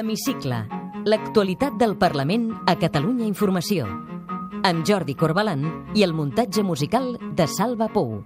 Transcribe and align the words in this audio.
L'Hemicicle. 0.00 0.56
L'actualitat 1.04 1.74
del 1.76 1.92
Parlament 2.00 2.46
a 2.64 2.72
Catalunya 2.80 3.26
Informació. 3.28 3.84
Amb 4.64 4.80
Jordi 4.88 5.12
Corbalan 5.12 5.66
i 5.92 6.06
el 6.06 6.14
muntatge 6.16 6.64
musical 6.64 7.18
de 7.20 7.44
Salva 7.44 7.90
Pou. 7.92 8.22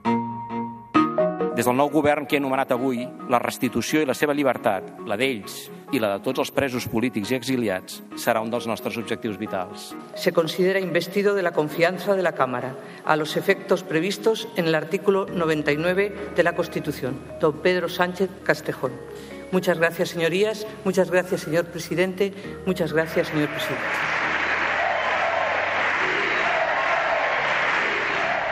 Des 1.58 1.67
del 1.67 1.74
nou 1.74 1.90
govern 1.90 2.28
que 2.31 2.38
he 2.38 2.42
anomenat 2.42 2.71
avui, 2.76 3.03
la 3.26 3.42
restitució 3.42 4.04
i 4.04 4.06
la 4.06 4.14
seva 4.14 4.38
llibertat, 4.38 4.92
la 5.10 5.18
d'ells 5.18 5.64
i 5.90 5.99
la 5.99 6.13
de 6.13 6.22
tots 6.22 6.45
els 6.45 6.54
presos 6.54 6.87
polítics 6.90 7.35
i 7.35 7.40
exiliats, 7.40 8.04
serà 8.22 8.42
un 8.42 8.54
dels 8.54 8.71
nostres 8.71 8.95
objectius 9.03 9.38
vitals. 9.38 9.91
Se 10.14 10.31
considera 10.31 10.78
investido 10.78 11.35
de 11.35 11.42
la 11.42 11.56
confianza 11.59 12.14
de 12.14 12.22
la 12.22 12.36
Cámara 12.38 12.77
a 13.04 13.17
los 13.17 13.36
efectos 13.36 13.82
previstos 13.82 14.46
en 14.54 14.67
el 14.67 14.77
artículo 14.77 15.27
99 15.27 16.34
de 16.36 16.42
la 16.45 16.54
Constitución. 16.54 17.18
Don 17.41 17.59
Pedro 17.66 17.88
Sánchez 17.88 18.30
Castejón. 18.45 18.92
Muchas 19.54 19.78
gracias, 19.78 20.08
señorías. 20.08 20.66
Muchas 20.82 21.12
gracias, 21.12 21.42
señor 21.42 21.66
presidente. 21.66 22.34
Muchas 22.66 22.92
gracias, 22.92 23.28
señor 23.28 23.48
presidente. 23.50 23.84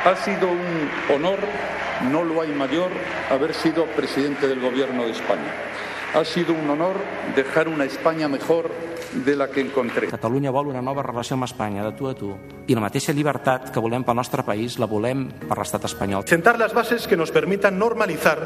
Ha 0.05 0.15
sido 0.15 0.47
un 0.47 0.91
honor, 1.13 1.41
no 2.13 2.23
lo 2.23 2.41
hay 2.41 2.53
mayor, 2.53 2.91
haber 3.33 3.53
sido 3.53 3.87
presidente 3.87 4.47
del 4.47 4.61
Gobierno 4.61 5.03
de 5.03 5.11
España. 5.11 5.53
Ha 6.15 6.25
sido 6.25 6.55
un 6.55 6.71
honor 6.71 6.95
dejar 7.35 7.67
una 7.67 7.85
España 7.85 8.29
mejor 8.29 8.71
de 9.13 9.35
la 9.35 9.49
que 9.51 9.61
encontré. 9.61 10.09
Catalunya 10.09 10.51
vol 10.51 10.69
una 10.71 10.83
nova 10.83 11.03
relació 11.03 11.35
amb 11.35 11.45
Espanya, 11.45 11.85
de 11.85 11.93
tu 11.99 12.09
a 12.09 12.15
tu. 12.15 12.31
I 12.67 12.77
la 12.79 12.83
mateixa 12.85 13.13
llibertat 13.13 13.71
que 13.75 13.83
volem 13.83 14.05
pel 14.07 14.17
nostre 14.17 14.45
país 14.47 14.79
la 14.79 14.87
volem 14.87 15.27
per 15.49 15.59
l'estat 15.59 15.85
espanyol. 15.91 16.25
Sentar 16.31 16.59
las 16.59 16.73
bases 16.73 17.07
que 17.07 17.17
nos 17.17 17.31
permitan 17.35 17.79
normalizar 17.79 18.39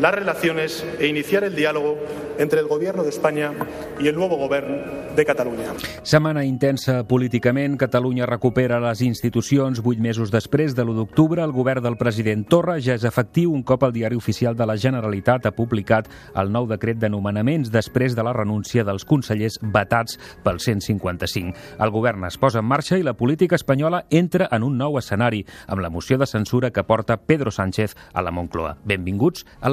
las 0.00 0.14
relaciones 0.14 0.84
e 0.98 1.06
iniciar 1.06 1.44
el 1.44 1.54
diálogo 1.54 1.98
entre 2.38 2.60
el 2.60 2.66
Gobierno 2.66 3.02
de 3.02 3.08
España 3.08 3.52
y 3.98 4.08
el 4.08 4.14
nuevo 4.14 4.36
Gobierno 4.36 4.76
de 5.16 5.24
Catalunya. 5.24 5.72
Setmana 6.02 6.44
intensa 6.44 7.04
políticament. 7.08 7.78
Catalunya 7.78 8.26
recupera 8.26 8.78
les 8.80 9.00
institucions 9.00 9.80
vuit 9.80 9.98
mesos 9.98 10.30
després 10.30 10.74
de 10.76 10.84
l'1 10.84 10.94
d'octubre. 11.00 11.42
El 11.42 11.54
govern 11.56 11.82
del 11.82 11.96
president 11.96 12.44
Torra 12.48 12.76
ja 12.80 12.94
és 12.94 13.06
efectiu 13.08 13.54
un 13.54 13.64
cop 13.64 13.86
el 13.88 13.94
diari 13.94 14.16
oficial 14.16 14.56
de 14.56 14.66
la 14.68 14.76
Generalitat 14.76 15.46
ha 15.48 15.54
publicat 15.56 16.10
el 16.36 16.52
nou 16.52 16.68
decret 16.68 17.00
de 17.00 17.08
nomenaments 17.08 17.72
després 17.72 18.14
de 18.14 18.22
la 18.26 18.34
renúncia 18.36 18.84
dels 18.84 19.06
consellers 19.08 19.58
vetats 19.62 20.20
pel 20.44 20.60
155. 20.60 21.56
El 21.80 21.90
govern 21.90 22.28
es 22.28 22.36
posa 22.36 22.60
en 22.60 22.68
marxa 22.68 23.00
i 23.00 23.06
la 23.06 23.16
política 23.16 23.56
espanyola 23.56 24.04
entra 24.10 24.50
en 24.52 24.62
un 24.62 24.76
nou 24.76 24.98
escenari 25.00 25.46
amb 25.66 25.80
la 25.80 25.90
moció 25.90 26.18
de 26.18 26.28
censura 26.28 26.70
que 26.70 26.84
porta 26.84 27.16
Pedro 27.16 27.50
Sánchez 27.50 27.96
a 28.12 28.22
la 28.22 28.30
Moncloa. 28.30 28.76
Benvinguts 28.84 29.46
a 29.60 29.72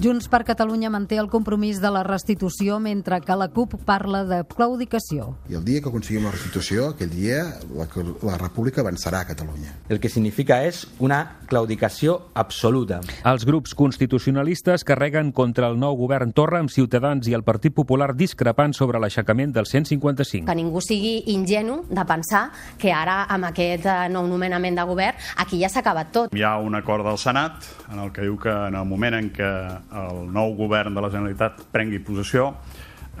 Junts 0.00 0.30
per 0.32 0.46
Catalunya 0.48 0.88
manté 0.88 1.18
el 1.20 1.26
compromís 1.28 1.76
de 1.76 1.90
la 1.92 2.00
restitució 2.00 2.78
mentre 2.80 3.18
que 3.20 3.34
la 3.36 3.50
CUP 3.52 3.74
parla 3.84 4.22
de 4.24 4.38
claudicació. 4.48 5.26
I 5.52 5.58
el 5.58 5.64
dia 5.66 5.82
que 5.84 5.90
aconseguim 5.90 6.24
la 6.24 6.30
restitució, 6.32 6.86
aquell 6.94 7.10
dia 7.12 7.42
la, 7.76 7.84
la 8.24 8.38
República 8.40 8.80
avançarà 8.80 9.20
a 9.20 9.28
Catalunya. 9.28 9.74
El 9.92 10.00
que 10.00 10.08
significa 10.08 10.62
és 10.64 10.86
una 11.04 11.18
claudicació 11.50 12.14
absoluta. 12.32 13.02
Els 13.28 13.44
grups 13.44 13.74
constitucionalistes 13.76 14.86
carreguen 14.88 15.34
contra 15.36 15.68
el 15.68 15.76
nou 15.76 15.98
govern 16.00 16.32
Torra 16.32 16.62
amb 16.64 16.72
Ciutadans 16.72 17.28
i 17.28 17.36
el 17.36 17.44
Partit 17.44 17.76
Popular 17.76 18.14
discrepant 18.16 18.72
sobre 18.72 19.02
l'aixecament 19.04 19.52
del 19.52 19.68
155. 19.68 20.48
Que 20.48 20.56
ningú 20.56 20.80
sigui 20.80 21.26
ingenu 21.34 21.82
de 21.90 22.06
pensar 22.08 22.46
que 22.80 22.88
ara, 22.96 23.26
amb 23.28 23.50
aquest 23.50 23.84
eh, 23.84 24.08
nou 24.08 24.24
nomenament 24.24 24.80
de 24.80 24.88
govern, 24.88 25.20
aquí 25.44 25.60
ja 25.60 25.68
s'ha 25.68 25.84
acabat 25.84 26.16
tot. 26.16 26.32
Hi 26.32 26.48
ha 26.48 26.56
un 26.56 26.80
acord 26.80 27.04
del 27.04 27.20
Senat 27.20 27.68
en 27.92 28.00
el 28.00 28.16
que 28.16 28.24
diu 28.24 28.40
que 28.40 28.56
en 28.70 28.80
el 28.80 28.88
moment 28.88 29.20
en 29.20 29.28
què 29.36 29.52
el 29.90 30.26
nou 30.30 30.54
govern 30.58 30.94
de 30.94 31.02
la 31.02 31.10
Generalitat 31.12 31.64
prengui 31.74 32.00
possessió, 32.04 32.52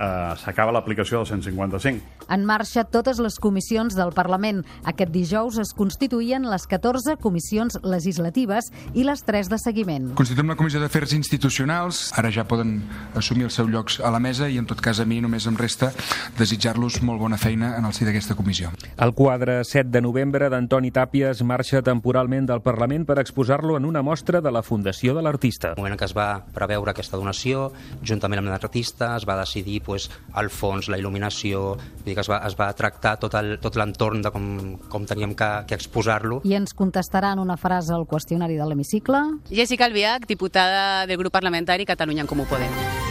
eh, 0.00 0.34
s'acaba 0.40 0.72
l'aplicació 0.72 1.20
del 1.20 1.28
155. 1.28 2.26
En 2.30 2.44
marxa 2.46 2.84
totes 2.86 3.20
les 3.20 3.36
comissions 3.42 3.96
del 3.98 4.12
Parlament. 4.16 4.62
Aquest 4.88 5.12
dijous 5.12 5.58
es 5.62 5.72
constituïen 5.76 6.46
les 6.48 6.66
14 6.70 7.16
comissions 7.20 7.78
legislatives 7.82 8.70
i 8.94 9.04
les 9.06 9.24
3 9.26 9.50
de 9.50 9.58
seguiment. 9.58 10.10
Constituïm 10.18 10.52
la 10.52 10.56
Comissió 10.58 10.80
d'Afers 10.82 11.14
Institucionals. 11.16 12.02
Ara 12.18 12.30
ja 12.34 12.46
poden 12.48 12.78
assumir 13.18 13.48
els 13.48 13.58
seus 13.58 13.68
llocs 13.70 13.98
a 14.00 14.12
la 14.14 14.22
mesa 14.22 14.48
i, 14.48 14.58
en 14.58 14.68
tot 14.70 14.80
cas, 14.80 15.00
a 15.00 15.06
mi 15.08 15.20
només 15.20 15.46
em 15.50 15.58
resta 15.58 15.90
desitjar-los 16.38 17.00
molt 17.06 17.20
bona 17.20 17.38
feina 17.40 17.74
en 17.78 17.88
el 17.88 17.94
si 17.96 18.06
d'aquesta 18.06 18.36
comissió. 18.38 18.70
El 18.96 19.14
quadre 19.18 19.60
7 19.64 19.90
de 19.90 20.02
novembre 20.04 20.48
d'Antoni 20.52 20.92
Tàpies 20.94 21.42
marxa 21.44 21.82
temporalment 21.82 22.46
del 22.48 22.62
Parlament 22.62 23.06
per 23.08 23.18
exposar-lo 23.20 23.76
en 23.76 23.84
una 23.88 24.02
mostra 24.06 24.40
de 24.40 24.52
la 24.54 24.62
Fundació 24.62 25.14
de 25.16 25.24
l'Artista. 25.26 25.74
En 25.74 25.78
el 25.78 25.82
moment 25.82 25.98
en 25.98 26.00
què 26.00 26.08
es 26.08 26.16
va 26.16 26.28
preveure 26.54 26.94
aquesta 26.94 27.18
donació, 27.18 27.70
juntament 28.06 28.40
amb 28.42 28.52
l'artista, 28.52 29.14
es 29.16 29.26
va 29.28 29.38
decidir 29.40 29.80
pues, 29.90 30.06
el 30.38 30.50
fons, 30.54 30.86
la 30.88 30.98
il·luminació, 31.00 31.74
dir 32.06 32.14
que 32.14 32.22
es 32.22 32.30
va, 32.30 32.38
es 32.46 32.54
va 32.58 32.70
tractar 32.78 33.16
tot 33.18 33.34
el- 33.34 33.58
tot 33.60 33.74
l'entorn 33.80 34.22
de 34.22 34.30
com, 34.30 34.46
com 34.88 35.06
teníem 35.10 35.34
que, 35.34 35.50
que 35.66 35.74
exposar-lo. 35.74 36.40
I 36.46 36.54
ens 36.62 36.74
contestaran 36.78 37.42
una 37.42 37.58
frase 37.58 37.92
al 37.96 38.06
qüestionari 38.06 38.54
de 38.60 38.66
l'hemicicle. 38.70 39.24
Jessica 39.50 39.90
Albiach, 39.90 40.26
diputada 40.30 41.06
del 41.10 41.18
grup 41.18 41.32
parlamentari 41.34 41.84
Catalunya 41.86 42.22
en 42.22 42.30
Comú 42.30 42.46
Podem. 42.46 43.09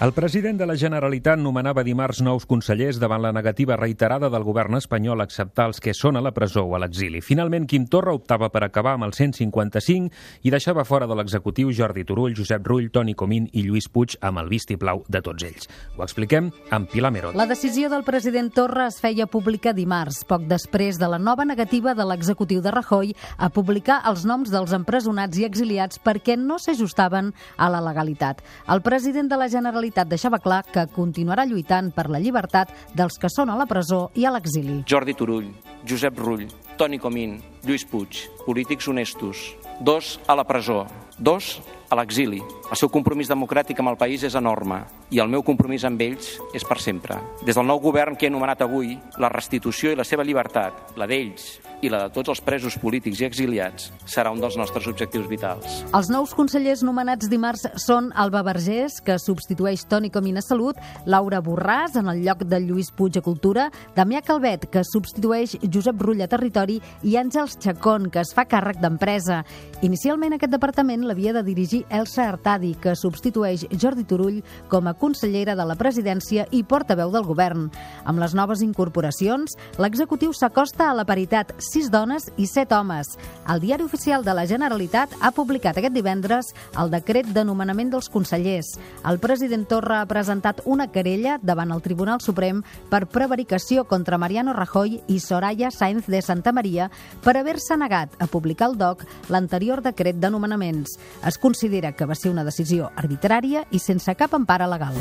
El 0.00 0.14
president 0.14 0.56
de 0.56 0.64
la 0.64 0.78
Generalitat 0.80 1.36
nomenava 1.36 1.82
dimarts 1.84 2.22
nous 2.24 2.46
consellers 2.48 2.96
davant 2.96 3.20
la 3.20 3.34
negativa 3.36 3.76
reiterada 3.76 4.30
del 4.32 4.46
govern 4.48 4.78
espanyol 4.78 5.20
a 5.20 5.26
acceptar 5.28 5.66
els 5.68 5.80
que 5.84 5.92
són 5.92 6.16
a 6.16 6.22
la 6.24 6.30
presó 6.32 6.62
o 6.64 6.72
a 6.72 6.78
l'exili. 6.80 7.20
Finalment, 7.20 7.66
Quim 7.68 7.84
Torra 7.84 8.14
optava 8.16 8.48
per 8.48 8.62
acabar 8.64 8.94
amb 8.96 9.04
el 9.04 9.12
155 9.12 10.08
i 10.48 10.52
deixava 10.54 10.86
fora 10.88 11.04
de 11.04 11.18
l'executiu 11.18 11.68
Jordi 11.76 12.06
Turull, 12.08 12.32
Josep 12.32 12.64
Rull, 12.64 12.86
Toni 12.88 13.12
Comín 13.12 13.50
i 13.52 13.66
Lluís 13.66 13.90
Puig 13.92 14.14
amb 14.24 14.40
el 14.40 14.48
vistiplau 14.48 15.02
de 15.04 15.20
tots 15.20 15.44
ells. 15.44 15.68
Ho 15.98 16.06
expliquem 16.06 16.48
amb 16.70 16.88
Pilar 16.88 17.12
Merot. 17.12 17.36
La 17.36 17.44
decisió 17.44 17.92
del 17.92 18.06
president 18.08 18.48
Torra 18.56 18.88
es 18.88 18.96
feia 19.04 19.28
pública 19.28 19.76
dimarts, 19.76 20.22
poc 20.24 20.48
després 20.48 20.96
de 20.96 21.12
la 21.12 21.20
nova 21.20 21.44
negativa 21.44 21.92
de 21.92 22.08
l'executiu 22.08 22.64
de 22.64 22.72
Rajoy 22.72 23.12
a 23.36 23.52
publicar 23.52 24.00
els 24.08 24.24
noms 24.24 24.48
dels 24.48 24.72
empresonats 24.72 25.36
i 25.36 25.44
exiliats 25.44 26.00
perquè 26.00 26.40
no 26.40 26.56
s'ajustaven 26.56 27.34
a 27.60 27.68
la 27.68 27.84
legalitat. 27.84 28.40
El 28.64 28.80
president 28.80 29.28
de 29.28 29.36
la 29.36 29.52
Generalitat 29.52 29.89
deixava 30.08 30.38
clar 30.38 30.62
que 30.66 30.86
continuarà 30.94 31.46
lluitant 31.46 31.90
per 31.94 32.08
la 32.10 32.20
llibertat 32.20 32.72
dels 32.94 33.18
que 33.18 33.30
són 33.32 33.50
a 33.50 33.56
la 33.58 33.66
presó 33.66 34.10
i 34.14 34.26
a 34.26 34.32
l'exili. 34.34 34.82
Jordi 34.86 35.14
Turull, 35.14 35.50
Josep 35.86 36.18
Rull, 36.18 36.46
Toni 36.76 36.98
Comín, 36.98 37.40
Lluís 37.64 37.84
Puig, 37.84 38.24
polítics 38.46 38.88
honestos. 38.88 39.56
Dos 39.80 40.18
a 40.26 40.34
la 40.36 40.44
presó, 40.44 40.86
dos 41.18 41.60
a 41.90 41.96
l'exili. 41.98 42.40
El 42.70 42.78
seu 42.78 42.88
compromís 42.92 43.28
democràtic 43.28 43.80
amb 43.82 43.92
el 43.92 43.98
país 44.00 44.22
és 44.24 44.36
enorme 44.38 44.80
i 45.10 45.18
el 45.20 45.28
meu 45.28 45.42
compromís 45.42 45.84
amb 45.84 46.00
ells 46.04 46.36
és 46.54 46.64
per 46.64 46.78
sempre. 46.80 47.18
Des 47.42 47.58
del 47.58 47.66
nou 47.66 47.80
govern 47.82 48.16
que 48.16 48.28
he 48.28 48.30
anomenat 48.30 48.62
avui, 48.62 48.94
la 49.18 49.32
restitució 49.32 49.90
i 49.90 49.98
la 49.98 50.06
seva 50.06 50.24
llibertat, 50.24 50.94
la 50.96 51.08
d'ells 51.10 51.58
i 51.80 51.88
la 51.88 52.02
de 52.04 52.12
tots 52.12 52.28
els 52.28 52.42
presos 52.44 52.76
polítics 52.78 53.22
i 53.22 53.26
exiliats, 53.26 53.88
serà 54.04 54.30
un 54.32 54.40
dels 54.40 54.56
nostres 54.60 54.86
objectius 54.90 55.26
vitals. 55.30 55.80
Els 55.96 56.10
nous 56.12 56.34
consellers 56.36 56.84
nomenats 56.84 57.30
dimarts 57.32 57.64
són 57.80 58.10
Alba 58.14 58.42
Vergés, 58.44 58.98
que 59.04 59.16
substitueix 59.18 59.86
Toni 59.88 60.10
Comín 60.12 60.36
a 60.36 60.44
Salut, 60.44 60.78
Laura 61.06 61.40
Borràs, 61.40 61.96
en 61.96 62.10
el 62.12 62.20
lloc 62.26 62.44
de 62.44 62.60
Lluís 62.60 62.92
Puig 62.92 63.16
a 63.16 63.24
Cultura, 63.24 63.70
Damià 63.96 64.20
Calvet, 64.26 64.68
que 64.70 64.84
substitueix 64.84 65.56
Josep 65.64 66.04
Rull 66.04 66.20
a 66.20 66.28
Territori, 66.28 66.78
i 67.02 67.16
Àngels 67.50 67.58
Chacón, 67.58 68.10
que 68.10 68.20
es 68.20 68.32
fa 68.34 68.44
càrrec 68.46 68.78
d'empresa. 68.80 69.44
Inicialment 69.82 70.34
aquest 70.34 70.52
departament 70.52 71.02
l'havia 71.06 71.32
de 71.32 71.42
dirigir 71.42 71.84
Elsa 71.90 72.28
Artadi, 72.28 72.74
que 72.74 72.94
substitueix 72.94 73.66
Jordi 73.72 74.04
Turull 74.04 74.42
com 74.68 74.86
a 74.86 74.94
consellera 74.94 75.56
de 75.56 75.64
la 75.64 75.74
presidència 75.74 76.46
i 76.50 76.62
portaveu 76.62 77.10
del 77.10 77.24
govern. 77.24 77.70
Amb 78.04 78.20
les 78.20 78.34
noves 78.34 78.62
incorporacions, 78.62 79.56
l'executiu 79.78 80.32
s'acosta 80.32 80.90
a 80.90 80.94
la 80.94 81.04
paritat 81.04 81.54
6 81.58 81.90
dones 81.90 82.30
i 82.36 82.46
7 82.46 82.74
homes. 82.76 83.16
El 83.48 83.60
Diari 83.60 83.84
Oficial 83.84 84.24
de 84.24 84.34
la 84.34 84.46
Generalitat 84.46 85.10
ha 85.20 85.32
publicat 85.32 85.78
aquest 85.78 85.94
divendres 85.94 86.52
el 86.78 86.90
decret 86.90 87.26
de 87.32 87.44
nomenament 87.44 87.90
dels 87.90 88.10
consellers. 88.10 88.76
El 89.08 89.18
president 89.18 89.66
Torra 89.66 90.02
ha 90.02 90.06
presentat 90.10 90.60
una 90.66 90.90
querella 90.92 91.38
davant 91.42 91.72
el 91.72 91.82
Tribunal 91.82 92.20
Suprem 92.20 92.62
per 92.90 93.06
prevaricació 93.08 93.86
contra 93.88 94.18
Mariano 94.18 94.52
Rajoy 94.52 95.00
i 95.08 95.20
Soraya 95.20 95.70
Sáenz 95.70 96.06
de 96.06 96.20
Santa 96.22 96.52
Maria 96.52 96.90
per 97.24 97.39
haver-se 97.40 97.76
negat 97.80 98.14
a 98.18 98.28
publicar 98.30 98.70
al 98.70 98.78
DOC 98.78 99.06
l'anterior 99.32 99.82
decret 99.82 100.20
de 100.20 100.30
nomenaments. 100.30 100.98
Es 101.26 101.38
considera 101.38 101.92
que 101.92 102.06
va 102.06 102.18
ser 102.18 102.32
una 102.32 102.44
decisió 102.44 102.92
arbitrària 102.96 103.66
i 103.70 103.82
sense 103.82 104.14
cap 104.14 104.36
empara 104.38 104.70
legal. 104.70 104.96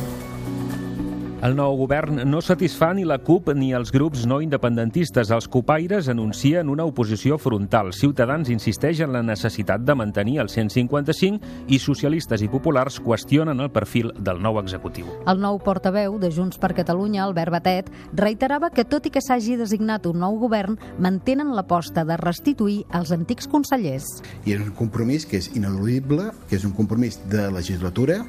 El 1.39 1.53
nou 1.56 1.77
govern 1.80 2.18
no 2.27 2.41
satisfà 2.44 2.89
ni 2.91 3.06
la 3.07 3.15
CUP 3.24 3.53
ni 3.56 3.69
els 3.71 3.94
grups 3.95 4.25
no 4.27 4.41
independentistes. 4.44 5.30
Els 5.31 5.45
copaires 5.47 6.09
anuncien 6.12 6.68
una 6.68 6.83
oposició 6.83 7.38
frontal. 7.39 7.94
Ciutadans 7.95 8.51
insisteix 8.51 9.00
en 9.06 9.13
la 9.15 9.21
necessitat 9.24 9.86
de 9.88 9.95
mantenir 9.95 10.41
el 10.44 10.51
155 10.51 11.71
i 11.71 11.80
socialistes 11.80 12.44
i 12.44 12.51
populars 12.51 13.00
qüestionen 13.00 13.63
el 13.63 13.71
perfil 13.71 14.12
del 14.19 14.44
nou 14.44 14.59
executiu. 14.59 15.07
El 15.31 15.39
nou 15.39 15.62
portaveu 15.63 16.19
de 16.19 16.27
Junts 16.27 16.59
per 16.59 16.74
Catalunya, 16.75 17.24
Albert 17.24 17.56
Batet, 17.56 17.94
reiterava 18.12 18.68
que 18.75 18.83
tot 18.83 19.07
i 19.07 19.15
que 19.15 19.24
s'hagi 19.24 19.56
designat 19.56 20.12
un 20.12 20.19
nou 20.19 20.36
govern, 20.44 20.75
mantenen 21.00 21.56
l'aposta 21.56 22.03
de 22.03 22.19
restituir 22.19 22.81
els 22.91 23.15
antics 23.15 23.47
consellers. 23.47 24.12
I 24.44 24.59
és 24.59 24.68
un 24.68 24.75
compromís 24.75 25.24
que 25.24 25.39
és 25.39 25.53
ineludible, 25.56 26.33
que 26.51 26.59
és 26.59 26.68
un 26.68 26.75
compromís 26.75 27.21
de 27.31 27.47
legislatura 27.47 28.25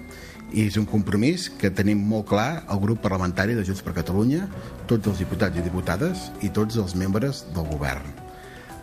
i 0.52 0.66
és 0.66 0.78
un 0.80 0.86
compromís 0.88 1.48
que 1.60 1.70
tenim 1.70 2.00
molt 2.06 2.28
clar 2.30 2.64
el 2.70 2.80
grup 2.82 3.02
parlamentari 3.04 3.54
de 3.54 3.64
Junts 3.66 3.82
per 3.86 3.94
Catalunya, 3.96 4.48
tots 4.90 5.10
els 5.10 5.22
diputats 5.22 5.56
i 5.56 5.64
diputades 5.66 6.30
i 6.42 6.50
tots 6.54 6.80
els 6.80 6.96
membres 6.98 7.44
del 7.54 7.68
govern 7.70 8.20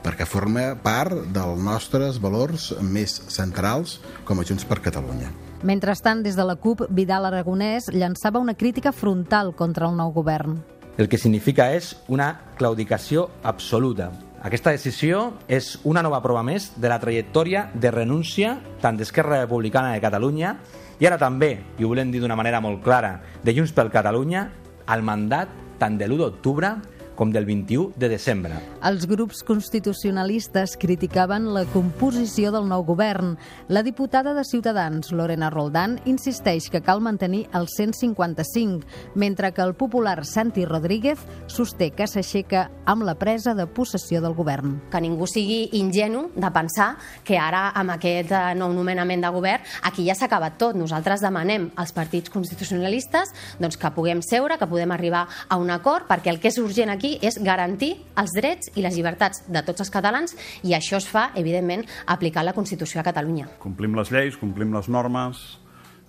perquè 0.07 0.23
forma 0.23 0.69
part 0.79 1.25
dels 1.35 1.59
nostres 1.59 2.21
valors 2.23 2.69
més 2.79 3.17
centrals 3.33 3.97
com 4.27 4.39
a 4.39 4.45
Junts 4.47 4.63
per 4.63 4.79
Catalunya. 4.85 5.33
Mentrestant, 5.67 6.21
des 6.23 6.37
de 6.37 6.45
la 6.45 6.55
CUP, 6.55 6.85
Vidal 6.93 7.27
Aragonès 7.27 7.89
llançava 7.91 8.39
una 8.39 8.55
crítica 8.55 8.93
frontal 8.93 9.51
contra 9.57 9.89
el 9.89 9.97
nou 9.97 10.13
govern. 10.15 10.61
El 10.97 11.09
que 11.09 11.19
significa 11.19 11.71
és 11.75 11.95
una 12.07 12.29
claudicació 12.57 13.27
absoluta. 13.43 14.11
Aquesta 14.47 14.71
decisió 14.71 15.33
és 15.49 15.75
una 15.83 16.03
nova 16.05 16.21
prova 16.21 16.43
més 16.45 16.71
de 16.77 16.89
la 16.89 16.99
trajectòria 17.01 17.67
de 17.73 17.91
renúncia 17.91 18.57
tant 18.81 18.97
d'Esquerra 18.97 19.41
Republicana 19.41 19.91
de 19.95 20.01
Catalunya 20.01 20.55
i 20.99 21.05
ara 21.05 21.17
també, 21.21 21.51
i 21.77 21.85
ho 21.85 21.91
volem 21.91 22.11
dir 22.11 22.21
d'una 22.23 22.38
manera 22.38 22.61
molt 22.63 22.81
clara, 22.85 23.19
de 23.44 23.53
Junts 23.53 23.73
per 23.75 23.89
Catalunya, 23.94 24.47
al 24.88 25.03
mandat 25.05 25.51
tant 25.77 25.97
de 25.99 26.07
l'1 26.07 26.17
d'octubre 26.23 26.71
com 27.17 27.33
del 27.33 27.43
21 27.49 27.97
de 27.97 28.07
desembre. 28.07 28.61
Els 28.85 29.07
grups 29.09 29.41
constitucionalistes 29.43 30.77
criticaven 30.79 31.49
la 31.51 31.65
composició 31.73 32.53
del 32.53 32.69
nou 32.69 32.85
govern. 32.87 33.33
La 33.67 33.83
diputada 33.83 34.35
de 34.37 34.45
Ciutadans, 34.47 35.11
Lorena 35.11 35.49
Roldán, 35.49 35.97
insisteix 36.05 36.69
que 36.71 36.83
cal 36.85 37.01
mantenir 37.01 37.47
el 37.57 37.67
155, 37.67 38.85
mentre 39.15 39.51
que 39.51 39.65
el 39.65 39.73
popular 39.75 40.23
Santi 40.25 40.63
Rodríguez 40.63 41.19
sosté 41.47 41.89
que 41.91 42.07
s'aixeca 42.07 42.67
amb 42.85 43.03
la 43.03 43.17
presa 43.19 43.55
de 43.57 43.65
possessió 43.67 44.21
del 44.21 44.37
govern. 44.37 44.77
Que 44.91 45.01
ningú 45.01 45.27
sigui 45.27 45.67
ingenu 45.75 46.27
de 46.35 46.51
pensar 46.53 46.93
que 47.25 47.41
ara, 47.41 47.71
amb 47.75 47.97
aquest 47.97 48.31
eh, 48.31 48.53
nou 48.55 48.71
nomenament 48.75 49.25
de 49.25 49.33
govern, 49.33 49.65
aquí 49.81 50.05
ja 50.07 50.15
s'ha 50.15 50.29
acabat 50.29 50.59
tot. 50.61 50.77
Nosaltres 50.77 51.25
demanem 51.25 51.71
als 51.75 51.95
partits 51.97 52.29
constitucionalistes 52.29 53.33
doncs, 53.59 53.79
que 53.81 53.91
puguem 53.95 54.21
seure, 54.21 54.59
que 54.61 54.69
podem 54.69 54.93
arribar 54.93 55.25
a 55.49 55.57
un 55.57 55.73
acord, 55.73 56.05
perquè 56.07 56.29
el 56.31 56.39
que 56.43 56.51
és 56.53 56.61
urgent 56.61 56.93
aquí 56.93 57.06
aquí 57.07 57.25
és 57.25 57.38
garantir 57.44 57.95
els 58.19 58.33
drets 58.36 58.71
i 58.75 58.83
les 58.83 58.95
llibertats 58.95 59.45
de 59.48 59.62
tots 59.63 59.83
els 59.83 59.92
catalans 59.94 60.36
i 60.68 60.74
això 60.75 61.00
es 61.00 61.07
fa, 61.07 61.31
evidentment, 61.36 61.86
aplicant 62.06 62.45
la 62.45 62.54
Constitució 62.54 63.00
a 63.00 63.06
Catalunya. 63.06 63.48
Complim 63.59 63.95
les 63.95 64.12
lleis, 64.12 64.38
complim 64.38 64.74
les 64.75 64.89
normes, 64.89 65.39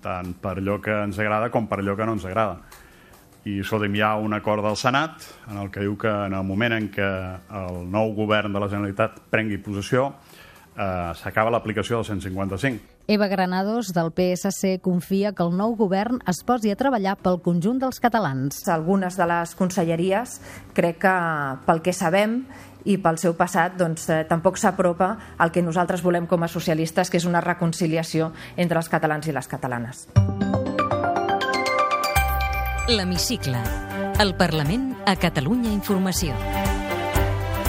tant 0.03 0.35
per 0.43 0.59
allò 0.59 0.79
que 0.83 0.95
ens 1.05 1.19
agrada 1.19 1.51
com 1.55 1.69
per 1.69 1.81
allò 1.81 1.97
que 1.97 2.07
no 2.07 2.17
ens 2.19 2.27
agrada. 2.27 2.59
I 3.47 3.61
escolta'm, 3.63 3.95
hi 3.95 4.03
ha 4.03 4.17
un 4.19 4.35
acord 4.35 4.65
del 4.65 4.77
Senat 4.77 5.25
en 5.49 5.63
el 5.63 5.71
que 5.71 5.87
diu 5.87 5.97
que 5.97 6.11
en 6.11 6.35
el 6.35 6.45
moment 6.45 6.75
en 6.75 6.91
què 6.93 7.09
el 7.63 7.81
nou 7.89 8.13
govern 8.17 8.53
de 8.53 8.61
la 8.61 8.69
Generalitat 8.69 9.23
prengui 9.31 9.61
possessió 9.63 10.11
eh, 10.75 11.15
s'acaba 11.15 11.55
l'aplicació 11.55 12.03
del 12.03 12.11
155. 12.11 12.98
Eva 13.11 13.27
Granados, 13.27 13.95
del 13.95 14.13
PSC, 14.13 14.83
confia 14.85 15.33
que 15.33 15.41
el 15.41 15.55
nou 15.57 15.73
govern 15.81 16.19
es 16.29 16.43
posi 16.45 16.69
a 16.69 16.77
treballar 16.77 17.15
pel 17.17 17.39
conjunt 17.41 17.81
dels 17.81 18.03
catalans. 18.05 18.61
Algunes 18.69 19.17
de 19.17 19.25
les 19.31 19.55
conselleries, 19.57 20.35
crec 20.77 21.01
que 21.07 21.15
pel 21.65 21.81
que 21.81 21.97
sabem 21.97 22.43
i 22.85 22.99
pel 23.01 23.17
seu 23.17 23.33
passat 23.33 23.81
doncs, 23.81 24.11
eh, 24.13 24.21
tampoc 24.29 24.61
s'apropa 24.61 25.15
al 25.39 25.49
que 25.49 25.65
nosaltres 25.65 26.05
volem 26.05 26.29
com 26.29 26.45
a 26.45 26.53
socialistes, 26.53 27.09
que 27.09 27.17
és 27.17 27.25
una 27.25 27.41
reconciliació 27.41 28.35
entre 28.57 28.77
els 28.77 28.93
catalans 28.93 29.27
i 29.27 29.33
les 29.33 29.49
catalanes. 29.49 30.05
L'Hemicicle. 32.93 33.65
El 34.21 34.37
Parlament 34.37 34.93
a 35.07 35.17
Catalunya 35.17 35.73
Informació. 35.73 36.37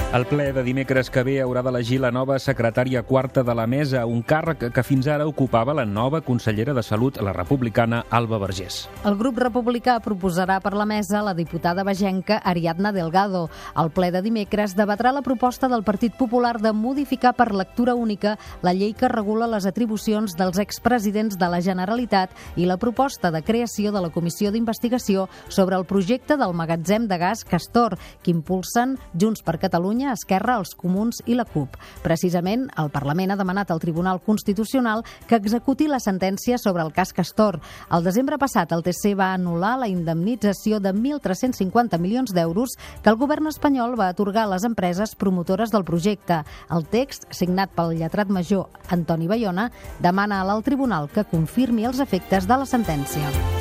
El 0.10 0.24
ple 0.26 0.48
de 0.54 0.64
dimecres 0.66 1.12
que 1.14 1.22
ve 1.22 1.36
haurà 1.38 1.62
d'elegir 1.62 2.00
la 2.02 2.10
nova 2.10 2.40
secretària 2.42 3.04
quarta 3.06 3.44
de 3.46 3.54
la 3.54 3.68
mesa, 3.70 4.08
un 4.10 4.24
càrrec 4.26 4.64
que 4.74 4.82
fins 4.82 5.06
ara 5.06 5.28
ocupava 5.30 5.76
la 5.78 5.84
nova 5.86 6.24
consellera 6.26 6.74
de 6.74 6.82
Salut, 6.82 7.20
la 7.22 7.30
republicana 7.30 8.00
Alba 8.10 8.40
Vergés. 8.42 8.80
El 9.06 9.20
grup 9.20 9.38
republicà 9.38 10.00
proposarà 10.02 10.56
per 10.64 10.72
la 10.74 10.88
mesa 10.90 11.22
la 11.22 11.36
diputada 11.38 11.86
vegenca 11.86 12.40
Ariadna 12.42 12.90
Delgado. 12.92 13.52
El 13.78 13.92
ple 13.94 14.10
de 14.10 14.24
dimecres 14.26 14.74
debatrà 14.74 15.12
la 15.14 15.22
proposta 15.22 15.70
del 15.70 15.86
Partit 15.86 16.18
Popular 16.18 16.56
de 16.58 16.74
modificar 16.74 17.36
per 17.38 17.52
lectura 17.54 17.94
única 17.94 18.40
la 18.66 18.74
llei 18.74 18.96
que 18.98 19.14
regula 19.14 19.46
les 19.46 19.70
atribucions 19.70 20.34
dels 20.34 20.58
expresidents 20.58 21.38
de 21.38 21.52
la 21.54 21.62
Generalitat 21.62 22.34
i 22.58 22.66
la 22.66 22.80
proposta 22.82 23.30
de 23.30 23.44
creació 23.46 23.94
de 23.94 24.02
la 24.02 24.10
Comissió 24.10 24.50
d'Investigació 24.50 25.30
sobre 25.50 25.78
el 25.78 25.86
projecte 25.86 26.34
del 26.34 26.58
magatzem 26.58 27.06
de 27.06 27.22
gas 27.22 27.46
Castor, 27.46 28.00
que 28.24 28.34
impulsen 28.34 28.98
Junts 29.14 29.46
per 29.46 29.60
Catalunya 29.62 29.99
Catalunya, 30.00 30.13
Esquerra, 30.16 30.56
els 30.60 30.75
Comuns 30.80 31.19
i 31.28 31.36
la 31.36 31.44
CUP. 31.44 31.75
Precisament, 32.04 32.69
el 32.80 32.90
Parlament 32.94 33.34
ha 33.34 33.36
demanat 33.36 33.72
al 33.72 33.81
Tribunal 33.84 34.22
Constitucional 34.24 35.04
que 35.28 35.36
executi 35.36 35.90
la 35.90 36.00
sentència 36.00 36.57
sobre 36.57 36.84
el 36.84 36.94
cas 36.94 37.12
Castor. 37.12 37.60
El 37.92 38.06
desembre 38.06 38.38
passat, 38.40 38.72
el 38.72 38.84
TC 38.84 39.13
va 39.19 39.34
anul·lar 39.36 39.75
la 39.81 39.92
indemnització 39.92 40.80
de 40.80 40.94
1.350 40.94 42.00
milions 42.00 42.31
d'euros 42.31 42.78
que 43.04 43.12
el 43.12 43.19
govern 43.19 43.51
espanyol 43.51 44.00
va 44.00 44.07
atorgar 44.13 44.48
a 44.48 44.54
les 44.56 44.63
empreses 44.63 45.16
promotores 45.19 45.72
del 45.75 45.84
projecte. 45.84 46.46
El 46.72 46.88
text, 46.88 47.28
signat 47.36 47.75
pel 47.75 47.98
lletrat 48.00 48.31
major 48.31 48.69
Antoni 48.88 49.28
Bayona, 49.28 49.69
demana 50.00 50.40
a 50.40 50.48
l'alt 50.48 50.63
tribunal 50.63 51.12
que 51.12 51.28
confirmi 51.28 51.90
els 51.90 52.00
efectes 52.00 52.48
de 52.48 52.63
la 52.63 52.69
sentència. 52.69 53.59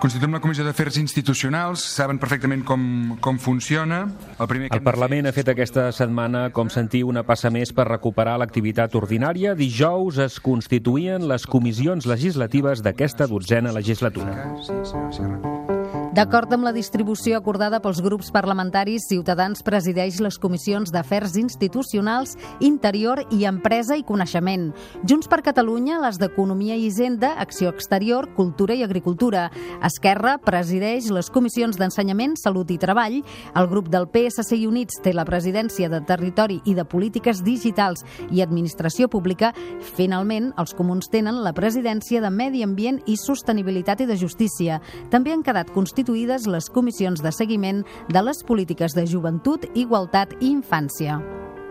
Constituïm 0.00 0.32
la 0.32 0.40
Comissió 0.40 0.64
d'Afers 0.64 0.96
Institucionals, 0.96 1.82
saben 1.92 2.16
perfectament 2.22 2.62
com, 2.64 2.84
com 3.20 3.36
funciona. 3.36 4.06
El, 4.38 4.48
primer 4.48 4.70
que 4.70 4.78
el 4.78 4.84
Parlament 4.86 5.28
ha 5.28 5.34
fet 5.36 5.50
aquesta 5.52 5.90
setmana, 5.92 6.46
com 6.56 6.72
sentir, 6.72 7.02
una 7.04 7.20
passa 7.28 7.52
més 7.52 7.74
per 7.76 7.84
recuperar 7.90 8.38
l'activitat 8.40 8.96
ordinària. 8.96 9.52
Dijous 9.58 10.22
es 10.24 10.40
constituïen 10.40 11.28
les 11.28 11.44
comissions 11.44 12.08
legislatives 12.08 12.80
d'aquesta 12.86 13.28
dotzena 13.28 13.76
legislatura. 13.76 14.48
Sí, 14.64 14.80
sí, 14.88 15.04
sí, 15.20 15.79
D'acord 16.10 16.50
amb 16.50 16.66
la 16.66 16.72
distribució 16.74 17.36
acordada 17.38 17.78
pels 17.78 18.00
grups 18.02 18.32
parlamentaris, 18.34 19.04
Ciutadans 19.06 19.60
presideix 19.62 20.16
les 20.18 20.40
comissions 20.42 20.90
d'Afers 20.90 21.36
Institucionals, 21.38 22.32
Interior 22.66 23.20
i 23.30 23.44
Empresa 23.46 23.94
i 23.94 24.02
Coneixement. 24.02 24.72
Junts 25.06 25.30
per 25.30 25.38
Catalunya, 25.46 26.00
les 26.02 26.18
d'Economia 26.18 26.74
i 26.74 26.88
Hisenda, 26.88 27.36
Acció 27.38 27.70
Exterior, 27.70 28.26
Cultura 28.34 28.74
i 28.74 28.82
Agricultura. 28.82 29.44
Esquerra 29.86 30.32
presideix 30.42 31.12
les 31.14 31.30
comissions 31.30 31.78
d'Ensenyament, 31.78 32.34
Salut 32.42 32.74
i 32.74 32.80
Treball. 32.82 33.20
El 33.54 33.70
grup 33.70 33.86
del 33.94 34.08
PSC 34.10 34.58
i 34.58 34.66
Units 34.66 34.98
té 35.04 35.14
la 35.14 35.28
presidència 35.28 35.86
de 35.94 36.02
Territori 36.02 36.58
i 36.66 36.74
de 36.74 36.82
Polítiques 36.90 37.44
Digitals 37.46 38.02
i 38.34 38.42
Administració 38.42 39.06
Pública. 39.06 39.52
Finalment, 39.94 40.50
els 40.58 40.74
comuns 40.74 41.06
tenen 41.14 41.38
la 41.46 41.54
presidència 41.54 42.18
de 42.18 42.34
Medi 42.34 42.66
Ambient 42.66 42.98
i 43.06 43.14
Sostenibilitat 43.14 44.02
i 44.02 44.10
de 44.10 44.18
Justícia. 44.18 44.82
També 45.14 45.30
han 45.30 45.46
quedat 45.46 45.70
constituïts 45.70 45.99
constituïdes 46.00 46.46
les 46.48 46.68
comissions 46.70 47.20
de 47.20 47.30
seguiment 47.30 47.82
de 48.08 48.22
les 48.24 48.42
polítiques 48.46 48.94
de 48.96 49.04
joventut, 49.06 49.66
igualtat 49.74 50.32
i 50.40 50.48
infància. 50.48 51.20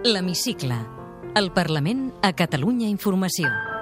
L'Hemicicle. 0.06 0.78
El 1.36 1.52
Parlament 1.52 2.12
a 2.22 2.32
Catalunya 2.34 2.90
Informació. 2.90 3.79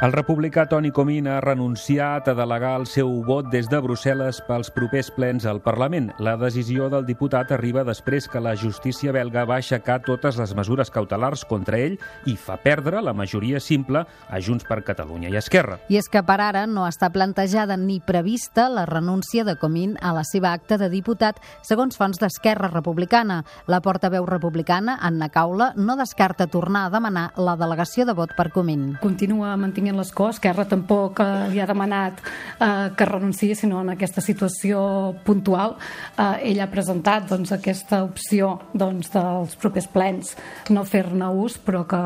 El 0.00 0.14
republicà 0.14 0.62
Toni 0.64 0.88
Comín 0.96 1.26
ha 1.28 1.42
renunciat 1.44 2.30
a 2.30 2.32
delegar 2.32 2.70
el 2.78 2.86
seu 2.88 3.10
vot 3.20 3.50
des 3.52 3.66
de 3.68 3.76
Brussel·les 3.84 4.38
pels 4.46 4.70
propers 4.72 5.10
plens 5.12 5.44
al 5.44 5.58
Parlament. 5.60 6.06
La 6.16 6.38
decisió 6.40 6.86
del 6.88 7.04
diputat 7.04 7.50
arriba 7.52 7.82
després 7.84 8.24
que 8.24 8.40
la 8.40 8.54
justícia 8.56 9.12
belga 9.12 9.42
va 9.44 9.58
aixecar 9.60 9.98
totes 10.06 10.38
les 10.40 10.54
mesures 10.56 10.88
cautelars 10.88 11.42
contra 11.44 11.76
ell 11.76 11.98
i 12.24 12.32
fa 12.40 12.56
perdre 12.62 13.02
la 13.04 13.12
majoria 13.12 13.60
simple 13.60 14.06
a 14.08 14.40
Junts 14.40 14.64
per 14.64 14.78
Catalunya 14.86 15.28
i 15.28 15.36
Esquerra. 15.36 15.76
I 15.92 16.00
és 16.00 16.08
que 16.08 16.24
per 16.24 16.38
ara 16.46 16.64
no 16.64 16.86
està 16.88 17.12
plantejada 17.12 17.76
ni 17.76 17.98
prevista 18.00 18.70
la 18.72 18.86
renúncia 18.88 19.44
de 19.44 19.58
Comín 19.60 19.98
a 20.00 20.14
la 20.16 20.24
seva 20.24 20.54
acta 20.56 20.80
de 20.80 20.88
diputat, 20.88 21.44
segons 21.60 22.00
fonts 22.00 22.22
d'Esquerra 22.24 22.72
Republicana. 22.72 23.42
La 23.68 23.82
portaveu 23.84 24.24
republicana, 24.24 24.96
Anna 24.96 25.28
Caula, 25.28 25.74
no 25.76 26.00
descarta 26.00 26.48
tornar 26.48 26.86
a 26.86 26.96
demanar 26.96 27.28
la 27.36 27.58
delegació 27.60 28.08
de 28.08 28.16
vot 28.16 28.32
per 28.32 28.48
Comín. 28.56 28.94
Continua 29.04 29.52
mantenint 29.60 29.89
canvien 29.90 29.96
les 29.98 30.12
coses. 30.12 30.38
Esquerra 30.40 30.64
tampoc 30.64 31.20
eh, 31.20 31.48
li 31.50 31.60
ha 31.60 31.66
demanat 31.66 32.20
eh, 32.60 32.90
que 32.96 33.04
renunciï, 33.04 33.54
sinó 33.54 33.80
en 33.82 33.90
aquesta 33.90 34.22
situació 34.22 35.14
puntual. 35.24 35.76
Eh, 36.16 36.50
ell 36.50 36.60
ha 36.62 36.70
presentat 36.70 37.26
doncs, 37.28 37.52
aquesta 37.52 38.04
opció 38.04 38.60
doncs, 38.72 39.10
dels 39.10 39.56
propers 39.60 39.88
plens 39.90 40.36
no 40.70 40.84
fer-ne 40.84 41.28
ús, 41.34 41.58
però 41.58 41.82
que, 41.88 42.00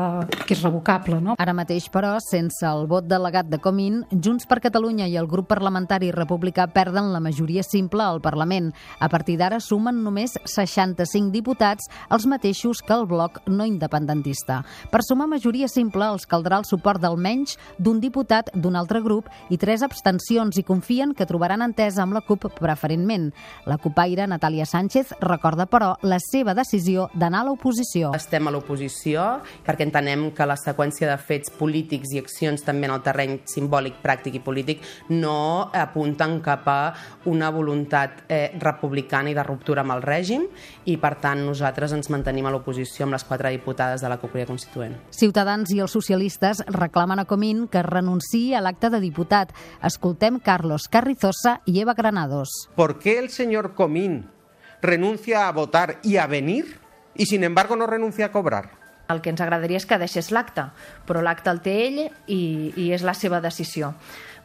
que 0.45 0.55
és 0.55 0.63
revocable. 0.63 1.21
No? 1.21 1.35
Ara 1.39 1.53
mateix, 1.53 1.87
però, 1.93 2.17
sense 2.23 2.65
el 2.65 2.87
vot 2.89 3.05
delegat 3.07 3.47
de 3.47 3.59
Comín, 3.61 4.03
Junts 4.11 4.47
per 4.49 4.59
Catalunya 4.63 5.07
i 5.07 5.17
el 5.19 5.29
grup 5.29 5.47
parlamentari 5.51 6.11
republicà 6.11 6.67
perden 6.73 7.11
la 7.13 7.21
majoria 7.23 7.63
simple 7.63 8.03
al 8.03 8.21
Parlament. 8.25 8.71
A 8.99 9.09
partir 9.09 9.37
d'ara 9.39 9.61
sumen 9.61 10.01
només 10.03 10.35
65 10.43 11.31
diputats, 11.31 11.87
els 12.09 12.25
mateixos 12.27 12.81
que 12.81 12.95
el 12.95 13.05
bloc 13.07 13.41
no 13.47 13.67
independentista. 13.67 14.63
Per 14.91 15.03
sumar 15.05 15.29
majoria 15.29 15.69
simple 15.71 16.09
els 16.09 16.25
caldrà 16.27 16.59
el 16.59 16.67
suport 16.67 17.01
d'almenys 17.03 17.55
d'un 17.77 17.99
diputat 17.99 18.51
d'un 18.53 18.75
altre 18.75 19.01
grup 19.01 19.29
i 19.49 19.57
tres 19.57 19.83
abstencions 19.85 20.57
i 20.57 20.63
confien 20.63 21.13
que 21.13 21.27
trobaran 21.27 21.63
entesa 21.65 22.03
amb 22.03 22.15
la 22.15 22.23
CUP 22.25 22.47
preferentment. 22.59 23.31
La 23.65 23.77
cupaire 23.77 24.27
Natàlia 24.27 24.65
Sánchez 24.65 25.15
recorda, 25.21 25.65
però, 25.65 25.95
la 26.01 26.19
seva 26.23 26.55
decisió 26.55 27.09
d'anar 27.13 27.43
a 27.43 27.49
l'oposició. 27.49 28.13
Estem 28.15 28.47
a 28.47 28.53
l'oposició 28.53 29.25
perquè 29.65 29.87
entenem 29.87 30.29
que 30.35 30.47
la 30.47 30.57
seqüència 30.59 31.09
de 31.09 31.17
fets 31.21 31.51
polítics 31.53 32.13
i 32.15 32.21
accions 32.21 32.63
també 32.65 32.89
en 32.89 32.95
el 32.95 33.03
terreny 33.05 33.39
simbòlic, 33.49 33.99
pràctic 34.03 34.39
i 34.39 34.43
polític 34.43 34.83
no 35.13 35.69
apunten 35.73 36.39
cap 36.45 36.67
a 36.71 36.79
una 37.31 37.49
voluntat 37.53 38.25
eh, 38.29 38.51
republicana 38.61 39.31
i 39.31 39.37
de 39.37 39.43
ruptura 39.43 39.83
amb 39.85 39.95
el 39.95 40.03
règim 40.05 40.45
i, 40.85 40.97
per 41.01 41.15
tant, 41.21 41.41
nosaltres 41.45 41.95
ens 41.95 42.09
mantenim 42.13 42.47
a 42.47 42.53
l'oposició 42.53 43.05
amb 43.05 43.17
les 43.17 43.25
quatre 43.27 43.51
diputades 43.53 44.01
de 44.01 44.11
la 44.11 44.19
Cocuria 44.21 44.47
Constituent. 44.49 44.95
Ciutadans 45.15 45.71
i 45.73 45.81
els 45.83 45.93
socialistes 45.95 46.63
reclamen 46.71 47.21
a 47.21 47.27
Comín 47.29 47.64
que 47.67 47.83
renunciï 47.83 48.53
a 48.55 48.61
l'acte 48.61 48.89
de 48.89 49.01
diputat. 49.03 49.51
Escoltem 49.83 50.39
Carlos 50.39 50.87
Carrizosa 50.89 51.61
i 51.65 51.79
Eva 51.81 51.93
Granados. 51.93 52.69
¿Por 52.75 52.99
qué 52.99 53.19
el 53.19 53.29
señor 53.29 53.73
Comín 53.73 54.29
renuncia 54.81 55.47
a 55.47 55.51
votar 55.51 55.99
y 56.03 56.17
a 56.17 56.27
venir 56.27 56.79
y, 57.15 57.25
sin 57.25 57.43
embargo, 57.43 57.75
no 57.75 57.87
renuncia 57.87 58.27
a 58.27 58.31
cobrar? 58.31 58.84
El 59.09 59.21
que 59.21 59.29
ens 59.33 59.41
agradaria 59.41 59.77
és 59.77 59.85
que 59.85 59.99
deixés 60.01 60.31
l'acte, 60.33 60.69
però 61.05 61.21
l'acte 61.21 61.51
el 61.53 61.61
té 61.65 61.75
ell 61.87 61.99
i, 62.27 62.41
i 62.75 62.91
és 62.95 63.05
la 63.05 63.13
seva 63.13 63.41
decisió. 63.41 63.93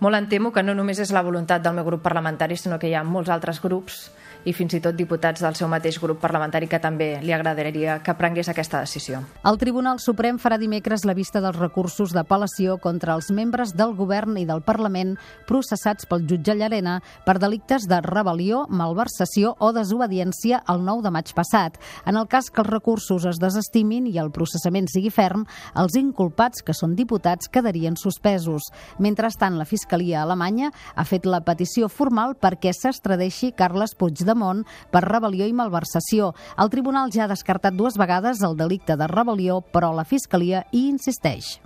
Molt 0.00 0.17
em 0.17 0.31
temo 0.33 0.49
que 0.52 0.62
no 0.64 0.73
només 0.73 0.99
és 1.02 1.12
la 1.12 1.21
voluntat 1.21 1.61
del 1.61 1.76
meu 1.76 1.85
grup 1.85 2.00
parlamentari, 2.00 2.57
sinó 2.57 2.79
que 2.81 2.88
hi 2.88 2.97
ha 2.97 3.05
molts 3.05 3.29
altres 3.29 3.61
grups 3.61 4.07
i 4.49 4.55
fins 4.57 4.73
i 4.73 4.81
tot 4.81 4.97
diputats 4.97 5.43
del 5.45 5.57
seu 5.59 5.69
mateix 5.69 5.99
grup 6.00 6.21
parlamentari 6.23 6.69
que 6.71 6.81
també 6.81 7.11
li 7.21 7.35
agradaria 7.37 7.99
que 8.05 8.14
prengués 8.17 8.49
aquesta 8.49 8.81
decisió. 8.81 9.21
El 9.45 9.59
Tribunal 9.61 10.00
Suprem 10.00 10.38
farà 10.40 10.57
dimecres 10.61 11.05
la 11.05 11.14
vista 11.17 11.43
dels 11.45 11.59
recursos 11.59 12.14
d'apel·lació 12.17 12.79
contra 12.81 13.19
els 13.19 13.31
membres 13.37 13.75
del 13.76 13.93
govern 13.99 14.38
i 14.40 14.47
del 14.49 14.62
Parlament 14.64 15.17
processats 15.49 16.09
pel 16.09 16.25
jutge 16.31 16.57
Llarena 16.57 17.00
per 17.26 17.37
delictes 17.43 17.85
de 17.90 18.00
rebel·lió, 18.05 18.64
malversació 18.69 19.55
o 19.59 19.73
desobediència 19.76 20.62
el 20.73 20.85
9 20.87 21.05
de 21.05 21.14
maig 21.19 21.35
passat. 21.37 21.76
En 22.07 22.17
el 22.17 22.29
cas 22.29 22.50
que 22.50 22.64
els 22.64 22.73
recursos 22.73 23.29
es 23.29 23.40
desestimin 23.43 24.09
i 24.09 24.17
el 24.19 24.33
processament 24.50 24.90
sigui 24.90 25.12
ferm, 25.14 25.45
els 25.78 25.95
inculpats, 26.00 26.64
que 26.66 26.75
són 26.75 26.97
diputats, 26.99 27.49
quedarien 27.52 27.97
suspesos. 27.97 28.71
Mentrestant, 28.99 29.57
la 29.59 29.69
Fiscalia 29.69 30.25
alemanya 30.25 30.73
ha 30.97 31.07
fet 31.07 31.28
la 31.30 31.42
petició 31.47 31.88
formal 31.88 32.35
perquè 32.35 32.75
s'estradeixi 32.75 33.52
Carles 33.54 33.95
Puigdemont 33.95 34.64
per 34.90 35.07
rebel·lió 35.07 35.47
i 35.47 35.54
malversació. 35.54 36.33
El 36.59 36.73
tribunal 36.75 37.14
ja 37.14 37.25
ha 37.25 37.30
descartat 37.30 37.78
dues 37.78 37.99
vegades 38.00 38.42
el 38.42 38.59
delicte 38.59 38.99
de 38.99 39.07
rebel·lió, 39.11 39.61
però 39.62 39.95
la 39.95 40.09
Fiscalia 40.09 40.66
hi 40.73 40.88
insisteix. 40.90 41.61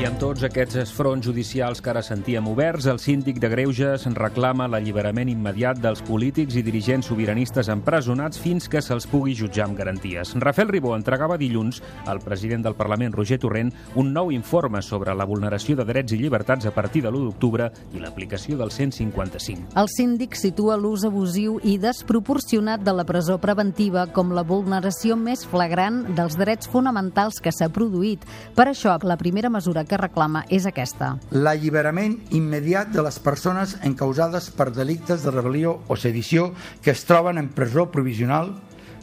I 0.00 0.06
amb 0.08 0.16
tots 0.16 0.40
aquests 0.46 0.94
fronts 0.96 1.26
judicials 1.28 1.82
que 1.84 1.90
ara 1.92 2.00
sentíem 2.00 2.46
oberts, 2.48 2.86
el 2.88 2.96
síndic 3.02 3.36
de 3.36 3.50
Greuges 3.52 4.06
reclama 4.16 4.64
l'alliberament 4.64 5.28
immediat 5.28 5.76
dels 5.76 6.00
polítics 6.06 6.54
i 6.56 6.62
dirigents 6.64 7.10
sobiranistes 7.10 7.68
empresonats 7.68 8.40
fins 8.40 8.64
que 8.72 8.80
se'ls 8.80 9.04
pugui 9.10 9.34
jutjar 9.36 9.66
amb 9.66 9.76
garanties. 9.76 10.32
Rafael 10.40 10.70
Ribó 10.72 10.94
entregava 10.96 11.36
dilluns 11.36 11.82
al 12.08 12.22
president 12.24 12.64
del 12.64 12.78
Parlament, 12.78 13.12
Roger 13.12 13.36
Torrent, 13.42 13.74
un 14.00 14.14
nou 14.14 14.32
informe 14.32 14.80
sobre 14.80 15.12
la 15.12 15.26
vulneració 15.28 15.76
de 15.76 15.84
drets 15.84 16.16
i 16.16 16.20
llibertats 16.22 16.64
a 16.64 16.72
partir 16.72 17.04
de 17.04 17.12
l'1 17.12 17.26
d'octubre 17.26 17.68
i 17.92 18.00
l'aplicació 18.00 18.56
del 18.56 18.72
155. 18.72 19.76
El 19.76 19.92
síndic 19.92 20.40
situa 20.40 20.80
l'ús 20.80 21.04
abusiu 21.04 21.60
i 21.60 21.76
desproporcionat 21.76 22.80
de 22.80 22.96
la 22.96 23.04
presó 23.04 23.36
preventiva 23.36 24.06
com 24.16 24.32
la 24.32 24.48
vulneració 24.48 25.20
més 25.20 25.44
flagrant 25.44 26.06
dels 26.16 26.40
drets 26.40 26.72
fonamentals 26.72 27.44
que 27.44 27.52
s'ha 27.52 27.68
produït. 27.68 28.24
Per 28.56 28.70
això, 28.72 28.96
la 29.04 29.20
primera 29.20 29.52
mesura 29.52 29.84
que 29.90 29.98
reclama 29.98 30.44
és 30.48 30.68
aquesta. 30.70 31.16
L'alliberament 31.34 32.16
immediat 32.36 32.94
de 32.94 33.02
les 33.02 33.18
persones 33.18 33.74
encausades 33.82 34.48
per 34.54 34.70
delictes 34.70 35.26
de 35.26 35.34
rebel·lió 35.34 35.80
o 35.90 35.98
sedició 35.98 36.52
que 36.84 36.94
es 36.94 37.02
troben 37.08 37.42
en 37.42 37.50
presó 37.50 37.88
provisional 37.90 38.54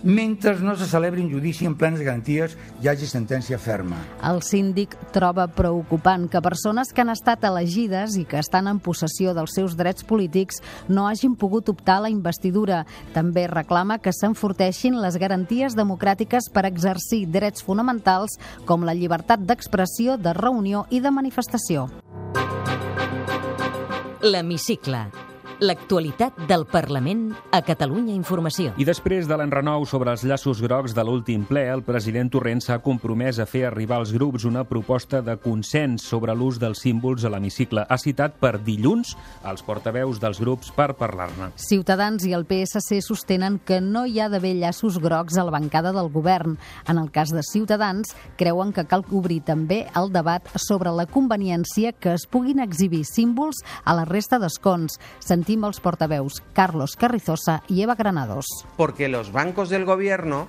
mentre 0.04 0.56
no 0.60 0.76
se 0.76 0.86
celebri 0.86 1.22
un 1.22 1.32
judici 1.32 1.66
en 1.66 1.76
plenes 1.76 2.02
garanties 2.02 2.56
i 2.80 2.86
hi 2.86 2.90
hagi 2.92 3.08
sentència 3.10 3.60
ferma. 3.60 3.98
El 4.26 4.42
síndic 4.46 4.96
troba 5.16 5.48
preocupant 5.48 6.28
que 6.32 6.42
persones 6.42 6.94
que 6.94 7.04
han 7.04 7.14
estat 7.14 7.46
elegides 7.48 8.18
i 8.18 8.26
que 8.26 8.40
estan 8.40 8.68
en 8.72 8.80
possessió 8.84 9.34
dels 9.38 9.56
seus 9.58 9.78
drets 9.78 10.06
polítics 10.08 10.62
no 10.88 11.08
hagin 11.08 11.36
pogut 11.36 11.70
optar 11.70 11.98
a 11.98 12.06
la 12.08 12.14
investidura. 12.14 12.84
També 13.14 13.48
reclama 13.48 14.00
que 14.00 14.14
s'enforteixin 14.14 15.00
les 15.02 15.18
garanties 15.18 15.78
democràtiques 15.78 16.52
per 16.54 16.68
exercir 16.70 17.26
drets 17.32 17.64
fonamentals 17.64 18.38
com 18.66 18.86
la 18.86 18.96
llibertat 18.98 19.44
d'expressió, 19.48 20.18
de 20.18 20.34
reunió 20.34 20.86
i 20.90 21.02
de 21.02 21.12
manifestació. 21.12 21.88
L'Hemicicle. 24.22 25.06
L'actualitat 25.58 26.36
del 26.46 26.68
Parlament 26.70 27.32
a 27.50 27.64
Catalunya 27.66 28.14
Informació. 28.14 28.76
I 28.78 28.86
després 28.86 29.26
de 29.26 29.34
l'enrenou 29.40 29.88
sobre 29.90 30.12
els 30.14 30.22
llaços 30.22 30.60
grocs 30.62 30.94
de 30.94 31.02
l'últim 31.02 31.48
ple, 31.50 31.64
el 31.74 31.82
president 31.82 32.30
Torrent 32.30 32.60
s'ha 32.62 32.76
compromès 32.86 33.40
a 33.42 33.48
fer 33.50 33.64
arribar 33.66 33.98
als 33.98 34.12
grups 34.14 34.46
una 34.46 34.62
proposta 34.70 35.24
de 35.26 35.34
consens 35.42 36.06
sobre 36.06 36.36
l'ús 36.38 36.60
dels 36.62 36.84
símbols 36.86 37.26
a 37.26 37.32
l'hemicicle. 37.34 37.88
Ha 37.90 37.98
citat 37.98 38.36
per 38.38 38.60
dilluns 38.62 39.16
els 39.50 39.66
portaveus 39.66 40.20
dels 40.22 40.38
grups 40.44 40.70
per 40.78 40.92
parlar-ne. 41.00 41.50
Ciutadans 41.58 42.28
i 42.30 42.36
el 42.38 42.46
PSC 42.46 43.02
sostenen 43.02 43.58
que 43.58 43.82
no 43.82 44.06
hi 44.06 44.22
ha 44.22 44.30
d'haver 44.30 44.54
llaços 44.60 45.02
grocs 45.02 45.42
a 45.42 45.48
la 45.48 45.56
bancada 45.58 45.90
del 45.96 46.12
govern. 46.14 46.60
En 46.86 47.02
el 47.02 47.10
cas 47.10 47.34
de 47.34 47.42
Ciutadans, 47.42 48.14
creuen 48.38 48.76
que 48.78 48.86
cal 48.86 49.08
obrir 49.10 49.42
també 49.50 49.88
el 49.98 50.14
debat 50.14 50.54
sobre 50.68 50.94
la 50.94 51.10
conveniència 51.10 51.98
que 51.98 52.14
es 52.14 52.30
puguin 52.30 52.62
exhibir 52.62 53.08
símbols 53.10 53.66
a 53.84 53.98
la 53.98 54.06
resta 54.06 54.38
d'escons. 54.38 55.02
Sentim 55.18 55.47
els 55.56 55.80
portaveus 55.80 56.42
Carlos 56.54 56.96
Carrizosa 57.00 57.62
i 57.70 57.82
Eva 57.82 57.96
Granados. 57.96 58.46
Porque 58.76 59.08
los 59.08 59.32
bancos 59.32 59.70
del 59.70 59.86
gobierno 59.86 60.48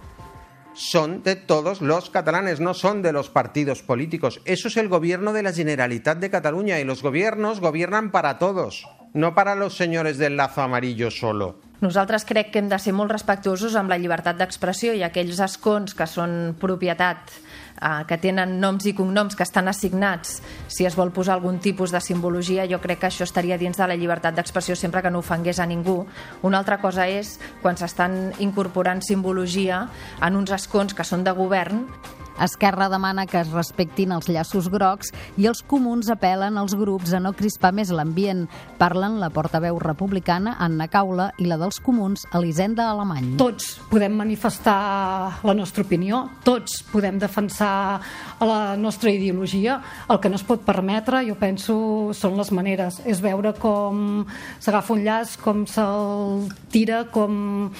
son 0.75 1.23
de 1.23 1.37
todos 1.37 1.81
los 1.81 2.11
catalanes, 2.11 2.61
no 2.61 2.75
son 2.75 3.03
de 3.03 3.13
los 3.13 3.31
partidos 3.31 3.83
políticos. 3.83 4.41
Eso 4.45 4.69
es 4.69 4.77
el 4.77 4.89
gobierno 4.89 5.33
de 5.33 5.43
la 5.43 5.53
Generalitat 5.53 6.19
de 6.19 6.31
Cataluña 6.31 6.81
y 6.81 6.85
los 6.85 7.03
gobiernos 7.03 7.61
gobiernan 7.61 8.11
para 8.11 8.39
todos, 8.39 8.87
no 9.15 9.35
para 9.35 9.55
los 9.55 9.77
señores 9.77 10.19
del 10.19 10.37
lazo 10.37 10.63
amarillo 10.63 11.11
solo. 11.11 11.61
Nosaltres 11.81 12.25
crec 12.27 12.51
que 12.51 12.59
hem 12.59 12.69
de 12.69 12.79
ser 12.83 12.91
molt 12.91 13.13
respectuosos 13.15 13.77
amb 13.79 13.91
la 13.91 13.99
llibertat 14.03 14.39
d'expressió 14.39 14.97
i 14.99 15.05
aquells 15.07 15.39
escons 15.39 15.95
que 15.95 16.09
són 16.11 16.57
propietat 16.59 17.31
eh, 17.81 18.05
que 18.09 18.19
tenen 18.19 18.59
noms 18.61 18.87
i 18.87 18.95
cognoms 18.95 19.37
que 19.37 19.47
estan 19.47 19.69
assignats, 19.69 20.43
si 20.69 20.87
es 20.87 20.97
vol 20.99 21.13
posar 21.15 21.39
algun 21.39 21.59
tipus 21.63 21.95
de 21.95 22.01
simbologia, 22.05 22.67
jo 22.71 22.81
crec 22.83 23.03
que 23.03 23.11
això 23.11 23.27
estaria 23.27 23.59
dins 23.59 23.79
de 23.79 23.89
la 23.89 23.97
llibertat 23.97 24.37
d'expressió 24.37 24.77
sempre 24.77 25.03
que 25.03 25.11
no 25.11 25.23
ofengués 25.25 25.59
a 25.59 25.67
ningú. 25.67 26.05
Una 26.43 26.59
altra 26.59 26.81
cosa 26.83 27.09
és 27.09 27.39
quan 27.63 27.77
s'estan 27.77 28.35
incorporant 28.39 29.03
simbologia 29.03 29.87
en 30.23 30.37
uns 30.37 30.53
escons 30.55 30.95
que 30.95 31.07
són 31.07 31.25
de 31.25 31.35
govern 31.37 31.87
Esquerra 32.41 32.89
demana 32.89 33.27
que 33.27 33.41
es 33.41 33.51
respectin 33.53 34.13
els 34.15 34.29
llaços 34.31 34.69
grocs 34.73 35.13
i 35.37 35.49
els 35.51 35.63
comuns 35.67 36.11
apel·len 36.13 36.59
als 36.61 36.77
grups 36.79 37.13
a 37.15 37.21
no 37.23 37.35
crispar 37.37 37.73
més 37.75 37.91
l'ambient. 37.95 38.47
Parlen 38.79 39.19
la 39.23 39.31
portaveu 39.35 39.79
republicana 39.83 40.57
Anna 40.63 40.89
Caula 40.93 41.31
i 41.39 41.49
la 41.51 41.59
dels 41.61 41.81
comuns 41.85 42.27
Elisenda 42.35 42.89
Alemany. 42.93 43.35
Tots 43.41 43.71
podem 43.91 44.15
manifestar 44.19 44.79
la 45.43 45.55
nostra 45.57 45.85
opinió, 45.87 46.25
tots 46.47 46.81
podem 46.93 47.19
defensar 47.19 48.01
la 48.41 48.77
nostra 48.77 49.11
ideologia. 49.11 49.81
El 50.09 50.21
que 50.23 50.31
no 50.31 50.39
es 50.39 50.47
pot 50.47 50.63
permetre, 50.67 51.25
jo 51.27 51.37
penso, 51.39 51.79
són 52.15 52.39
les 52.39 52.53
maneres. 52.55 53.03
És 53.09 53.23
veure 53.25 53.55
com 53.59 54.25
s'agafa 54.59 54.95
un 54.95 55.05
llaç, 55.07 55.39
com 55.43 55.65
se'l 55.69 56.47
tira, 56.73 57.05
com 57.13 57.71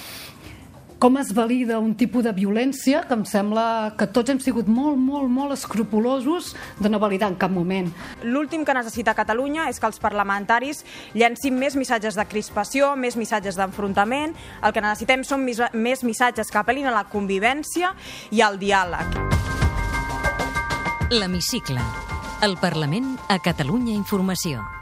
com 0.99 1.17
es 1.17 1.33
valida 1.33 1.79
un 1.79 1.95
tipus 1.95 2.25
de 2.27 2.33
violència 2.35 3.05
que 3.07 3.15
em 3.15 3.23
sembla 3.25 3.95
que 3.97 4.07
tots 4.11 4.29
hem 4.29 4.41
sigut 4.43 4.67
molt, 4.67 4.99
molt, 4.99 5.31
molt 5.31 5.55
escrupulosos 5.55 6.51
de 6.79 6.91
no 6.91 6.99
validar 6.99 7.31
en 7.31 7.37
cap 7.39 7.51
moment. 7.55 7.87
L'últim 8.27 8.65
que 8.67 8.75
necessita 8.75 9.15
Catalunya 9.15 9.69
és 9.71 9.79
que 9.79 9.87
els 9.87 10.01
parlamentaris 10.03 10.83
llancin 11.15 11.55
més 11.57 11.77
missatges 11.79 12.19
de 12.19 12.25
crispació, 12.27 12.93
més 12.99 13.15
missatges 13.15 13.55
d'enfrontament. 13.55 14.35
El 14.61 14.75
que 14.75 14.83
necessitem 14.83 15.23
són 15.23 15.47
més 15.47 16.03
missatges 16.03 16.51
que 16.51 16.59
apel·lin 16.59 16.91
a 16.91 16.95
la 16.97 17.05
convivència 17.07 17.93
i 18.35 18.43
al 18.43 18.59
diàleg. 18.59 19.15
L'Hemicicle. 21.15 21.79
El 22.43 22.59
Parlament 22.59 23.15
a 23.27 23.39
Catalunya 23.39 23.95
Informació. 23.95 24.78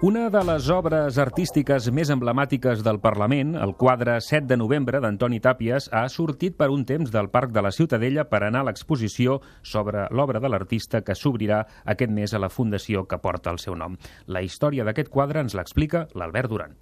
Una 0.00 0.28
de 0.30 0.44
les 0.46 0.68
obres 0.70 1.16
artístiques 1.18 1.88
més 1.90 2.12
emblemàtiques 2.14 2.84
del 2.86 3.00
Parlament, 3.02 3.56
el 3.58 3.72
quadre 3.74 4.20
7 4.22 4.46
de 4.46 4.54
novembre 4.60 5.00
d'Antoni 5.02 5.40
Tàpies, 5.42 5.88
ha 5.90 6.04
sortit 6.06 6.54
per 6.54 6.68
un 6.70 6.84
temps 6.86 7.10
del 7.10 7.32
Parc 7.34 7.50
de 7.50 7.66
la 7.66 7.74
Ciutadella 7.74 8.28
per 8.30 8.44
anar 8.46 8.62
a 8.62 8.68
l'exposició 8.70 9.40
sobre 9.66 10.06
l'obra 10.14 10.38
de 10.38 10.54
l'artista 10.54 11.02
que 11.02 11.18
s'obrirà 11.18 11.64
aquest 11.82 12.14
mes 12.14 12.30
a 12.30 12.38
la 12.38 12.48
fundació 12.48 13.08
que 13.10 13.18
porta 13.18 13.50
el 13.50 13.58
seu 13.58 13.74
nom. 13.74 13.98
La 14.30 14.46
història 14.46 14.86
d'aquest 14.86 15.10
quadre 15.10 15.42
ens 15.42 15.58
l'explica 15.58 16.06
l'Albert 16.14 16.54
Duran. 16.54 16.78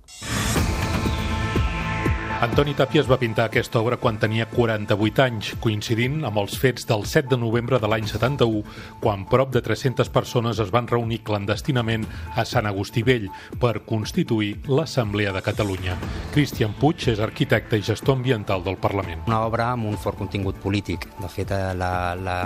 Antoni 2.37 2.75
Tàpies 2.77 3.07
va 3.09 3.17
pintar 3.17 3.47
aquesta 3.49 3.81
obra 3.81 3.97
quan 3.97 4.19
tenia 4.21 4.45
48 4.51 5.23
anys, 5.25 5.55
coincidint 5.65 6.19
amb 6.29 6.37
els 6.43 6.59
fets 6.61 6.85
del 6.85 7.07
7 7.09 7.31
de 7.31 7.39
novembre 7.41 7.79
de 7.81 7.89
l'any 7.89 8.05
71, 8.11 8.61
quan 9.01 9.25
prop 9.31 9.55
de 9.55 9.63
300 9.65 10.11
persones 10.13 10.61
es 10.61 10.69
van 10.75 10.85
reunir 10.91 11.23
clandestinament 11.25 12.05
a 12.37 12.45
Sant 12.45 12.69
Agustí 12.69 13.07
Vell 13.09 13.31
per 13.63 13.87
constituir 13.89 14.53
l'Assemblea 14.69 15.33
de 15.33 15.41
Catalunya. 15.47 15.97
Cristian 16.35 16.77
Puig 16.77 17.09
és 17.15 17.25
arquitecte 17.25 17.81
i 17.81 17.87
gestor 17.87 18.19
ambiental 18.21 18.67
del 18.67 18.77
Parlament. 18.85 19.25
Una 19.31 19.41
obra 19.49 19.71
amb 19.73 19.89
un 19.89 19.97
fort 19.97 20.21
contingut 20.21 20.61
polític. 20.61 21.09
De 21.17 21.33
fet, 21.33 21.57
eh, 21.57 21.73
la, 21.73 22.13
la, 22.21 22.41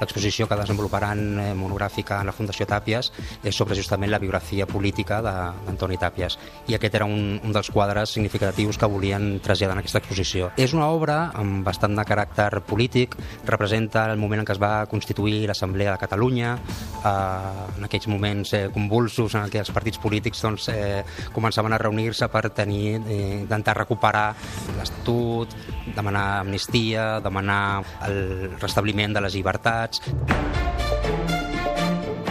l'exposició 0.00 0.48
que 0.48 0.58
desenvoluparan 0.58 1.22
eh, 1.38 1.48
monogràfica 1.58 2.20
en 2.20 2.30
la 2.30 2.36
Fundació 2.36 2.66
Tàpies 2.68 3.12
és 3.42 3.56
sobre 3.56 3.76
justament 3.78 4.10
la 4.10 4.20
biografia 4.22 4.66
política 4.66 5.20
d'Antoni 5.24 5.98
Tàpies. 6.00 6.38
I 6.68 6.76
aquest 6.78 6.98
era 6.98 7.08
un, 7.08 7.38
un 7.42 7.54
dels 7.54 7.70
quadres 7.72 8.14
significatius 8.14 8.78
que 8.78 8.90
volien 8.90 9.40
traslladar 9.42 9.76
en 9.76 9.82
aquesta 9.82 10.02
exposició. 10.02 10.50
És 10.56 10.74
una 10.76 10.88
obra 10.92 11.18
amb 11.38 11.64
bastant 11.66 11.96
de 11.96 12.06
caràcter 12.06 12.50
polític, 12.66 13.16
representa 13.48 14.06
el 14.12 14.20
moment 14.20 14.42
en 14.42 14.48
què 14.48 14.56
es 14.56 14.62
va 14.62 14.86
constituir 14.90 15.46
l'Assemblea 15.48 15.94
de 15.94 16.02
Catalunya, 16.02 16.54
eh, 16.56 17.78
en 17.78 17.88
aquells 17.88 18.08
moments 18.10 18.54
eh, 18.56 18.64
convulsos 18.74 19.36
en 19.38 19.50
què 19.52 19.62
els 19.62 19.72
partits 19.74 20.00
polítics 20.02 20.42
doncs, 20.44 20.68
eh, 20.72 21.02
començaven 21.34 21.72
a 21.72 21.80
reunir-se 21.80 22.28
per 22.32 22.48
tenir, 22.50 23.00
eh, 23.06 23.42
intentar 23.42 23.76
recuperar 23.78 24.32
l'Estatut, 24.78 25.52
demanar 25.96 26.40
amnistia, 26.40 27.20
demanar 27.20 27.82
el 28.08 28.56
restabliment 28.60 29.14
de 29.14 29.24
les 29.24 29.34
llibertats. 29.34 29.71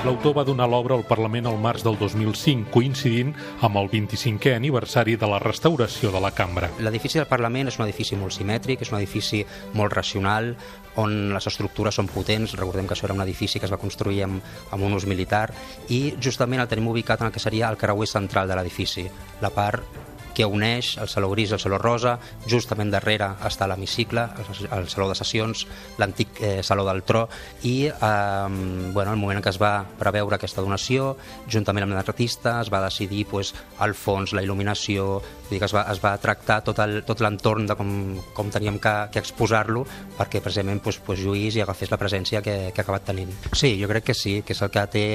L'autor 0.01 0.33
va 0.33 0.43
donar 0.43 0.65
l'obra 0.65 0.95
al 0.97 1.03
Parlament 1.05 1.45
al 1.45 1.59
març 1.61 1.83
del 1.85 1.93
2005, 1.99 2.71
coincidint 2.73 3.35
amb 3.61 3.77
el 3.77 3.89
25è 3.91 4.55
aniversari 4.57 5.13
de 5.13 5.29
la 5.29 5.37
restauració 5.43 6.09
de 6.09 6.21
la 6.23 6.31
cambra. 6.33 6.71
L'edifici 6.81 7.21
del 7.21 7.29
Parlament 7.29 7.69
és 7.69 7.77
un 7.77 7.85
edifici 7.85 8.17
molt 8.17 8.33
simètric, 8.33 8.81
és 8.81 8.89
un 8.89 8.97
edifici 8.97 9.43
molt 9.77 9.93
racional, 9.93 10.55
on 10.97 11.35
les 11.35 11.49
estructures 11.53 12.01
són 12.01 12.09
potents. 12.09 12.57
Recordem 12.57 12.89
que 12.89 12.97
això 12.97 13.05
era 13.05 13.17
un 13.17 13.21
edifici 13.21 13.61
que 13.61 13.69
es 13.69 13.73
va 13.73 13.81
construir 13.81 14.23
amb, 14.25 14.41
amb 14.73 14.89
un 14.89 14.97
ús 14.97 15.05
militar 15.05 15.51
i 15.93 16.15
justament 16.17 16.65
el 16.65 16.71
tenim 16.71 16.89
ubicat 16.89 17.21
en 17.21 17.29
el 17.29 17.35
que 17.35 17.43
seria 17.43 17.69
el 17.69 17.77
creuer 17.77 18.09
central 18.09 18.49
de 18.49 18.57
l'edifici, 18.57 19.05
la 19.45 19.53
part 19.53 20.10
que 20.35 20.47
uneix 20.47 20.95
el 21.01 21.09
Saló 21.11 21.31
Gris 21.31 21.51
i 21.51 21.57
el 21.57 21.63
Saló 21.63 21.79
Rosa. 21.81 22.17
Justament 22.49 22.91
darrere 22.93 23.31
està 23.47 23.67
l'hemicicle, 23.69 24.27
el, 24.41 24.69
el 24.79 24.89
Saló 24.91 25.09
de 25.11 25.17
Sessions, 25.19 25.65
l'antic 26.01 26.41
eh, 26.41 26.53
Saló 26.63 26.85
del 26.87 27.03
Tro, 27.07 27.27
i 27.67 27.75
eh, 27.87 28.47
bueno, 28.93 29.11
el 29.11 29.19
moment 29.19 29.41
en 29.41 29.45
què 29.45 29.53
es 29.53 29.61
va 29.61 29.73
preveure 29.99 30.37
aquesta 30.37 30.63
donació, 30.63 31.15
juntament 31.51 31.87
amb 31.87 31.97
l'artista, 31.97 32.59
es 32.61 32.71
va 32.73 32.83
decidir 32.85 33.25
pues, 33.29 33.53
el 33.81 33.95
fons, 33.97 34.35
la 34.35 34.43
il·luminació, 34.45 35.21
dir 35.51 35.59
que 35.59 35.67
es 35.67 35.75
va, 35.75 35.85
es 35.91 35.99
va 36.03 36.15
tractar 36.21 36.61
tot 36.63 37.21
l'entorn 37.21 37.67
de 37.69 37.77
com, 37.77 37.91
com 38.35 38.51
teníem 38.53 38.79
que, 38.81 38.93
que 39.13 39.21
exposar-lo 39.21 39.83
perquè 40.17 40.41
precisament 40.43 40.81
pues, 40.83 41.01
pues, 41.05 41.21
lluís 41.23 41.57
i 41.57 41.63
agafés 41.63 41.91
la 41.91 41.99
presència 42.01 42.41
que, 42.45 42.57
que 42.71 42.81
ha 42.81 42.85
acabat 42.85 43.09
tenint. 43.11 43.33
Sí, 43.51 43.75
jo 43.81 43.89
crec 43.91 44.11
que 44.11 44.17
sí, 44.17 44.39
que 44.45 44.55
és 44.55 44.63
el 44.63 44.71
que 44.73 44.87
té 44.91 45.05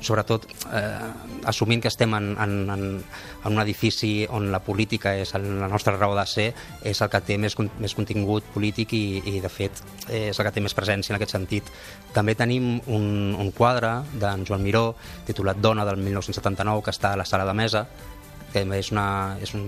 sobretot 0.00 0.46
eh, 0.72 1.46
assumint 1.50 1.82
que 1.82 1.90
estem 1.90 2.14
en, 2.14 2.30
en, 2.38 2.54
en, 2.70 2.84
en 3.44 3.52
un 3.52 3.62
edifici 3.62 4.26
on 4.30 4.50
la 4.52 4.60
política 4.62 5.14
és 5.18 5.34
el, 5.34 5.46
la 5.60 5.68
nostra 5.70 5.96
raó 5.96 6.14
de 6.18 6.26
ser, 6.26 6.48
és 6.86 7.00
el 7.02 7.10
que 7.12 7.22
té 7.26 7.38
més, 7.40 7.56
més 7.78 7.96
contingut 7.98 8.46
polític 8.54 8.94
i, 8.94 9.04
i 9.34 9.40
de 9.44 9.50
fet 9.52 9.82
és 10.08 10.38
el 10.38 10.46
que 10.46 10.54
té 10.54 10.62
més 10.64 10.76
presència 10.76 11.12
en 11.12 11.18
aquest 11.18 11.34
sentit. 11.34 11.72
També 12.14 12.36
tenim 12.38 12.78
un, 12.86 13.08
un 13.38 13.50
quadre 13.56 13.98
d'en 14.20 14.46
Joan 14.48 14.62
Miró 14.64 14.92
titulat 15.26 15.58
Dona 15.60 15.86
del 15.88 16.00
1979 16.00 16.86
que 16.86 16.94
està 16.94 17.12
a 17.12 17.20
la 17.20 17.26
sala 17.28 17.48
de 17.48 17.56
mesa 17.58 17.86
que 18.52 18.64
és, 18.78 18.92
una, 18.94 19.36
és 19.42 19.54
un, 19.56 19.66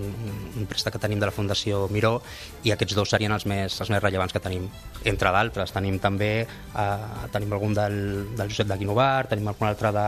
un 0.56 0.68
préstec 0.70 0.96
que 0.96 1.02
tenim 1.02 1.20
de 1.20 1.28
la 1.28 1.34
Fundació 1.34 1.86
Miró 1.92 2.18
i 2.64 2.72
aquests 2.74 2.96
dos 2.96 3.12
serien 3.12 3.32
els 3.32 3.46
més, 3.48 3.76
els 3.80 3.90
més 3.92 4.02
rellevants 4.02 4.32
que 4.32 4.42
tenim. 4.42 4.68
Entre 5.04 5.32
d'altres, 5.32 5.72
tenim 5.72 5.98
també 6.02 6.30
eh, 6.44 7.26
tenim 7.32 7.52
algun 7.56 7.74
del, 7.76 7.98
del 8.36 8.50
Josep 8.50 8.68
de 8.68 8.78
Guinovar, 8.80 9.28
tenim 9.30 9.48
algun 9.48 9.70
altre 9.70 9.92
de, 9.96 10.06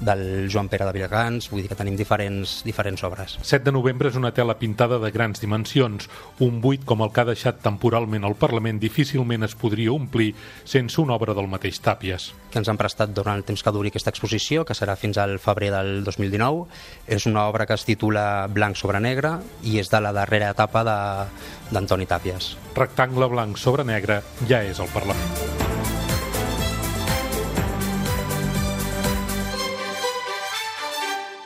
del 0.00 0.48
Joan 0.52 0.68
Pere 0.70 0.86
de 0.86 0.94
Vilagans, 0.94 1.48
vull 1.50 1.64
dir 1.64 1.70
que 1.72 1.78
tenim 1.78 1.96
diferents, 1.98 2.60
diferents 2.66 3.02
obres. 3.06 3.38
7 3.42 3.64
de 3.66 3.74
novembre 3.74 4.12
és 4.12 4.18
una 4.18 4.32
tela 4.34 4.58
pintada 4.58 5.00
de 5.02 5.10
grans 5.14 5.42
dimensions. 5.42 6.08
Un 6.44 6.60
buit 6.62 6.84
com 6.86 7.02
el 7.02 7.12
que 7.14 7.22
ha 7.22 7.28
deixat 7.30 7.62
temporalment 7.64 8.26
el 8.26 8.36
Parlament 8.38 8.78
difícilment 8.82 9.46
es 9.46 9.56
podria 9.58 9.94
omplir 9.94 10.32
sense 10.64 11.00
una 11.02 11.16
obra 11.18 11.34
del 11.34 11.50
mateix 11.50 11.82
Tàpies. 11.82 12.30
Que 12.52 12.62
ens 12.62 12.70
han 12.70 12.78
prestat 12.80 13.12
durant 13.14 13.38
el 13.38 13.46
temps 13.46 13.62
que 13.62 13.74
duri 13.74 13.92
aquesta 13.92 14.12
exposició, 14.14 14.64
que 14.64 14.76
serà 14.76 14.96
fins 14.98 15.18
al 15.18 15.38
febrer 15.42 15.70
del 15.74 16.04
2019. 16.06 16.66
És 17.06 17.26
una 17.26 17.46
obra 17.48 17.66
que 17.66 17.76
es 17.76 17.86
titula 17.86 18.07
Blanc 18.08 18.76
sobre 18.76 19.00
negre 19.00 19.36
i 19.62 19.78
és 19.80 19.90
de 19.90 20.00
la 20.00 20.12
darrera 20.16 20.50
etapa 20.54 20.84
d'Antoni 20.86 22.06
Tàpies. 22.06 22.56
Rectangle 22.74 23.28
blanc 23.28 23.58
sobre 23.58 23.84
negre 23.84 24.22
ja 24.48 24.62
és 24.64 24.80
el 24.80 24.88
Parlament. 24.94 25.56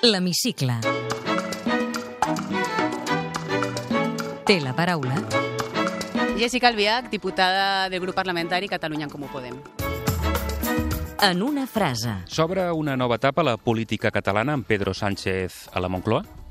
L'Hemicicle. 0.02 0.80
Té 4.46 4.58
la 4.60 4.72
paraula 4.74 5.22
Jessica 6.38 6.68
Albiach, 6.68 7.08
diputada 7.08 7.88
del 7.88 8.00
grup 8.00 8.16
parlamentari 8.16 8.66
Catalunya 8.68 9.04
en 9.04 9.10
Comú 9.10 9.28
Podem. 9.30 9.60
en 11.22 11.40
una 11.40 11.68
frase. 11.68 12.16
S'obre 12.26 12.72
una 12.72 12.96
nova 12.96 13.14
etapa 13.14 13.42
a 13.42 13.44
la 13.44 13.56
política 13.56 14.10
catalana 14.10 14.54
amb 14.54 14.66
Pedro 14.66 14.92
Sánchez 14.92 15.68
a 15.72 15.78
la 15.78 15.88
Moncloa? 15.88 16.41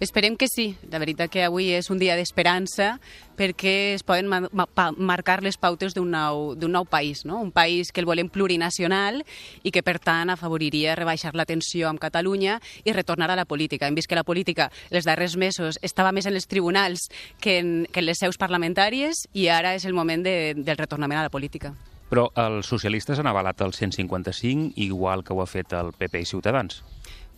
Esperem 0.00 0.36
que 0.36 0.46
sí. 0.46 0.76
La 0.92 1.00
veritat 1.02 1.30
que 1.30 1.42
avui 1.42 1.72
és 1.74 1.88
un 1.90 1.98
dia 1.98 2.14
d'esperança 2.14 3.00
perquè 3.38 3.96
es 3.96 4.04
poden 4.06 4.28
ma 4.30 4.46
ma 4.46 4.86
marcar 4.94 5.40
les 5.42 5.58
pautes 5.58 5.94
d'un 5.94 6.10
nou, 6.14 6.54
nou 6.54 6.84
país, 6.86 7.24
no? 7.26 7.40
un 7.42 7.50
país 7.50 7.90
que 7.90 7.98
el 8.00 8.06
volem 8.06 8.30
plurinacional 8.30 9.24
i 9.62 9.72
que, 9.74 9.82
per 9.82 9.98
tant, 9.98 10.30
afavoriria 10.30 10.94
rebaixar 10.94 11.34
la 11.34 11.46
tensió 11.46 11.88
amb 11.88 11.98
Catalunya 11.98 12.60
i 12.84 12.94
retornar 12.94 13.30
a 13.32 13.36
la 13.36 13.44
política. 13.44 13.88
Hem 13.88 13.98
vist 13.98 14.08
que 14.08 14.18
la 14.18 14.26
política 14.26 14.70
els 14.90 15.04
darrers 15.04 15.36
mesos 15.36 15.80
estava 15.82 16.12
més 16.12 16.26
en 16.26 16.38
els 16.38 16.46
tribunals 16.46 17.08
que 17.40 17.58
en, 17.58 17.86
que 17.90 17.98
en 17.98 18.06
les 18.06 18.22
seus 18.22 18.38
parlamentàries 18.38 19.26
i 19.34 19.48
ara 19.50 19.74
és 19.74 19.84
el 19.84 19.98
moment 19.98 20.22
de, 20.22 20.54
del 20.54 20.78
retornament 20.78 21.18
a 21.18 21.26
la 21.26 21.34
política. 21.34 21.74
Però 22.08 22.30
els 22.40 22.70
socialistes 22.70 23.18
han 23.18 23.26
avalat 23.28 23.60
el 23.66 23.74
155, 23.74 24.72
igual 24.80 25.24
que 25.24 25.34
ho 25.34 25.42
ha 25.42 25.50
fet 25.50 25.74
el 25.76 25.90
PP 25.92 26.22
i 26.22 26.30
Ciutadans. 26.30 26.84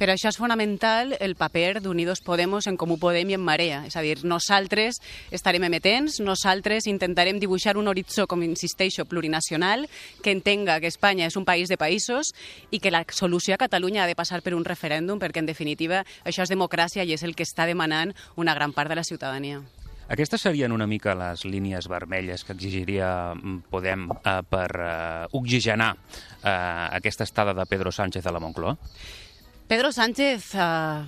Per 0.00 0.06
això 0.08 0.30
és 0.32 0.38
fonamental 0.40 1.10
el 1.20 1.34
paper 1.36 1.82
d'Unidos 1.84 2.22
Podemos 2.24 2.64
en 2.70 2.78
Comú 2.80 2.96
Podem 2.96 3.28
i 3.28 3.34
en 3.36 3.42
Marea. 3.44 3.82
És 3.84 3.98
a 4.00 4.00
dir, 4.00 4.14
nosaltres 4.24 4.96
estarem 5.28 5.66
emetents, 5.68 6.22
nosaltres 6.24 6.86
intentarem 6.88 7.36
dibuixar 7.36 7.74
un 7.76 7.90
horitzó, 7.92 8.24
com 8.24 8.40
insisteixo, 8.40 9.04
plurinacional, 9.04 9.84
que 10.24 10.32
entenga 10.32 10.78
que 10.80 10.88
Espanya 10.88 11.28
és 11.28 11.36
un 11.36 11.44
país 11.44 11.68
de 11.68 11.76
països 11.76 12.32
i 12.72 12.80
que 12.80 12.94
la 12.94 13.04
solució 13.12 13.58
a 13.58 13.60
Catalunya 13.60 14.06
ha 14.06 14.08
de 14.08 14.16
passar 14.16 14.40
per 14.40 14.56
un 14.56 14.64
referèndum, 14.64 15.20
perquè 15.20 15.44
en 15.44 15.52
definitiva 15.52 16.00
això 16.24 16.48
és 16.48 16.56
democràcia 16.56 17.04
i 17.04 17.12
és 17.12 17.28
el 17.28 17.36
que 17.36 17.44
està 17.44 17.68
demanant 17.68 18.16
una 18.40 18.56
gran 18.56 18.72
part 18.72 18.88
de 18.88 18.96
la 18.96 19.04
ciutadania. 19.04 19.60
Aquestes 20.08 20.48
serien 20.48 20.72
una 20.72 20.88
mica 20.88 21.12
les 21.12 21.44
línies 21.44 21.92
vermelles 21.92 22.42
que 22.42 22.56
exigiria 22.56 23.34
mm, 23.36 23.68
Podem 23.68 24.08
eh, 24.16 24.40
per 24.48 24.70
eh, 24.80 25.26
oxigenar 25.36 25.92
eh, 25.92 26.52
aquesta 26.96 27.28
estada 27.28 27.52
de 27.52 27.68
Pedro 27.68 27.92
Sánchez 27.92 28.24
a 28.24 28.32
la 28.32 28.40
Moncloa? 28.40 28.78
Pedro 29.70 29.92
Sánchez, 29.92 30.56
eh, 30.56 30.58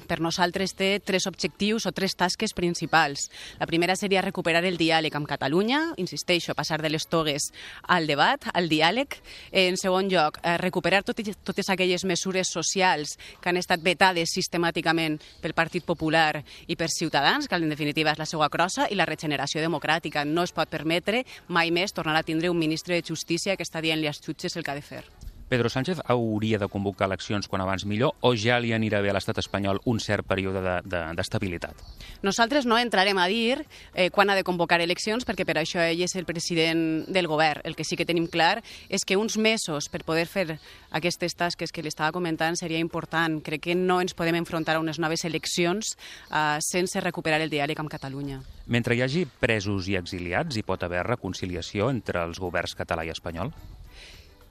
per 0.06 0.20
nosaltres, 0.22 0.76
té 0.78 1.00
tres 1.02 1.24
objectius 1.26 1.82
o 1.84 1.90
tres 1.90 2.14
tasques 2.14 2.52
principals. 2.54 3.24
La 3.58 3.66
primera 3.66 3.96
seria 3.96 4.22
recuperar 4.22 4.62
el 4.62 4.76
diàleg 4.78 5.16
amb 5.18 5.26
Catalunya, 5.26 5.80
insisteixo, 5.98 6.54
passar 6.54 6.78
de 6.80 6.92
les 6.94 7.08
togues 7.10 7.48
al 7.82 8.06
debat, 8.06 8.38
al 8.54 8.68
diàleg. 8.70 9.16
En 9.50 9.76
segon 9.76 10.06
lloc, 10.08 10.38
eh, 10.44 10.58
recuperar 10.58 11.02
tot, 11.02 11.18
totes 11.42 11.70
aquelles 11.70 12.04
mesures 12.04 12.52
socials 12.52 13.18
que 13.40 13.48
han 13.48 13.56
estat 13.56 13.82
vetades 13.82 14.30
sistemàticament 14.30 15.18
pel 15.40 15.54
Partit 15.54 15.82
Popular 15.84 16.44
i 16.68 16.76
per 16.76 16.88
Ciutadans, 16.88 17.48
que 17.48 17.56
en 17.56 17.68
definitiva 17.68 18.12
és 18.12 18.18
la 18.18 18.26
seva 18.26 18.48
crossa, 18.48 18.86
i 18.88 18.94
la 18.94 19.06
regeneració 19.06 19.60
democràtica. 19.60 20.24
No 20.24 20.44
es 20.44 20.52
pot 20.52 20.68
permetre 20.68 21.26
mai 21.48 21.72
més 21.72 21.90
tornar 21.90 22.14
a 22.14 22.22
tindre 22.22 22.48
un 22.48 22.60
ministre 22.60 22.94
de 22.94 23.02
Justícia 23.02 23.56
que 23.56 23.64
està 23.64 23.80
dient-li 23.80 24.06
als 24.06 24.20
jutges 24.20 24.56
el 24.56 24.62
que 24.62 24.70
ha 24.70 24.74
de 24.76 24.82
fer. 24.82 25.21
Pedro 25.52 25.68
Sánchez 25.68 25.98
hauria 26.06 26.56
de 26.56 26.66
convocar 26.66 27.10
eleccions 27.10 27.44
quan 27.44 27.60
abans 27.60 27.82
millor 27.84 28.14
o 28.24 28.30
ja 28.32 28.54
li 28.56 28.70
anirà 28.72 29.02
bé 29.04 29.10
a 29.10 29.12
l'estat 29.12 29.36
espanyol 29.36 29.82
un 29.84 29.98
cert 30.00 30.24
període 30.24 30.62
d'estabilitat? 30.88 31.76
De, 31.76 31.82
de, 31.84 32.22
Nosaltres 32.24 32.64
no 32.64 32.78
entrarem 32.80 33.20
a 33.20 33.26
dir 33.28 33.58
eh, 33.92 34.08
quan 34.08 34.32
ha 34.32 34.36
de 34.38 34.46
convocar 34.48 34.78
eleccions 34.80 35.28
perquè 35.28 35.44
per 35.44 35.58
això 35.60 35.84
ell 35.84 36.00
és 36.06 36.16
el 36.16 36.24
president 36.24 37.04
del 37.04 37.28
govern. 37.28 37.60
El 37.68 37.76
que 37.76 37.84
sí 37.84 38.00
que 38.00 38.08
tenim 38.08 38.30
clar 38.32 38.62
és 38.88 39.04
que 39.04 39.20
uns 39.20 39.36
mesos 39.36 39.90
per 39.92 40.00
poder 40.08 40.24
fer 40.24 40.56
aquestes 40.88 41.36
tasques 41.36 41.68
que 41.68 41.84
li 41.84 41.92
estava 41.92 42.16
comentant 42.16 42.56
seria 42.56 42.80
important. 42.80 43.42
Crec 43.44 43.66
que 43.68 43.76
no 43.76 44.00
ens 44.00 44.16
podem 44.16 44.40
enfrontar 44.40 44.78
a 44.78 44.80
unes 44.80 44.96
noves 45.04 45.26
eleccions 45.28 45.92
eh, 46.32 46.64
sense 46.64 47.04
recuperar 47.04 47.44
el 47.44 47.52
diàleg 47.52 47.76
amb 47.76 47.92
Catalunya. 47.92 48.40
Mentre 48.72 48.96
hi 48.96 49.04
hagi 49.04 49.28
presos 49.28 49.92
i 49.92 50.00
exiliats, 50.00 50.56
hi 50.56 50.64
pot 50.64 50.80
haver 50.80 51.04
reconciliació 51.12 51.92
entre 51.92 52.24
els 52.24 52.40
governs 52.40 52.72
català 52.72 53.04
i 53.04 53.12
espanyol? 53.12 53.52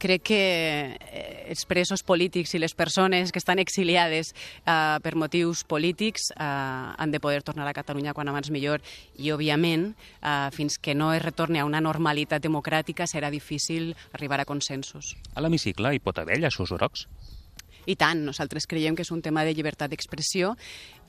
Crec 0.02 0.24
que 0.26 0.42
eh, 0.98 1.46
els 1.54 1.64
presos 1.70 2.02
polítics 2.02 2.56
i 2.58 2.62
les 2.62 2.74
persones 2.74 3.32
que 3.32 3.40
estan 3.42 3.62
exiliades 3.62 4.34
eh, 4.34 4.98
per 5.04 5.14
motius 5.20 5.64
polítics 5.64 6.32
eh, 6.34 6.42
han 6.42 7.14
de 7.14 7.22
poder 7.22 7.44
tornar 7.46 7.68
a 7.70 7.76
Catalunya 7.78 8.16
quan 8.18 8.32
abans 8.32 8.50
millor 8.50 8.82
i, 9.16 9.30
òbviament, 9.32 9.92
eh, 9.94 10.50
fins 10.56 10.80
que 10.82 10.98
no 10.98 11.12
es 11.14 11.22
retorni 11.22 11.62
a 11.62 11.68
una 11.70 11.84
normalitat 11.84 12.42
democràtica 12.42 13.06
serà 13.06 13.30
difícil 13.30 13.94
arribar 14.18 14.42
a 14.42 14.50
consensos. 14.50 15.14
A 15.36 15.46
l'hemicicle 15.46 15.94
hi 15.94 16.02
pot 16.02 16.18
haver 16.18 16.42
llaços 16.42 16.74
grocs? 16.74 17.06
I 17.86 17.96
tant, 17.96 18.26
nosaltres 18.26 18.68
creiem 18.70 18.96
que 18.96 19.06
és 19.06 19.12
un 19.12 19.22
tema 19.26 19.44
de 19.48 19.54
llibertat 19.58 19.92
d'expressió 19.92 20.54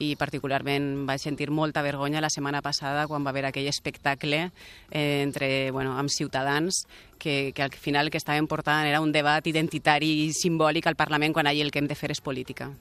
i 0.03 0.15
particularment 0.17 1.05
vaig 1.09 1.21
sentir 1.21 1.51
molta 1.51 1.83
vergonya 1.85 2.23
la 2.25 2.31
setmana 2.33 2.63
passada 2.63 3.07
quan 3.11 3.25
va 3.25 3.31
haver 3.35 3.45
aquell 3.49 3.69
espectacle 3.69 4.47
eh, 4.91 5.23
entre, 5.23 5.71
bueno, 5.71 5.99
amb 5.99 6.11
ciutadans 6.11 6.87
que, 7.19 7.53
que 7.55 7.63
al 7.63 7.73
final 7.73 8.07
el 8.07 8.11
que 8.11 8.19
estaven 8.19 8.49
portant 8.49 8.87
era 8.89 9.01
un 9.01 9.13
debat 9.13 9.47
identitari 9.47 10.27
i 10.27 10.33
simbòlic 10.33 10.89
al 10.89 10.99
Parlament 10.99 11.37
quan 11.37 11.47
allà 11.47 11.63
el 11.63 11.71
que 11.71 11.83
hem 11.83 11.91
de 11.91 11.99
fer 11.99 12.11
és 12.11 12.25
política. 12.25 12.73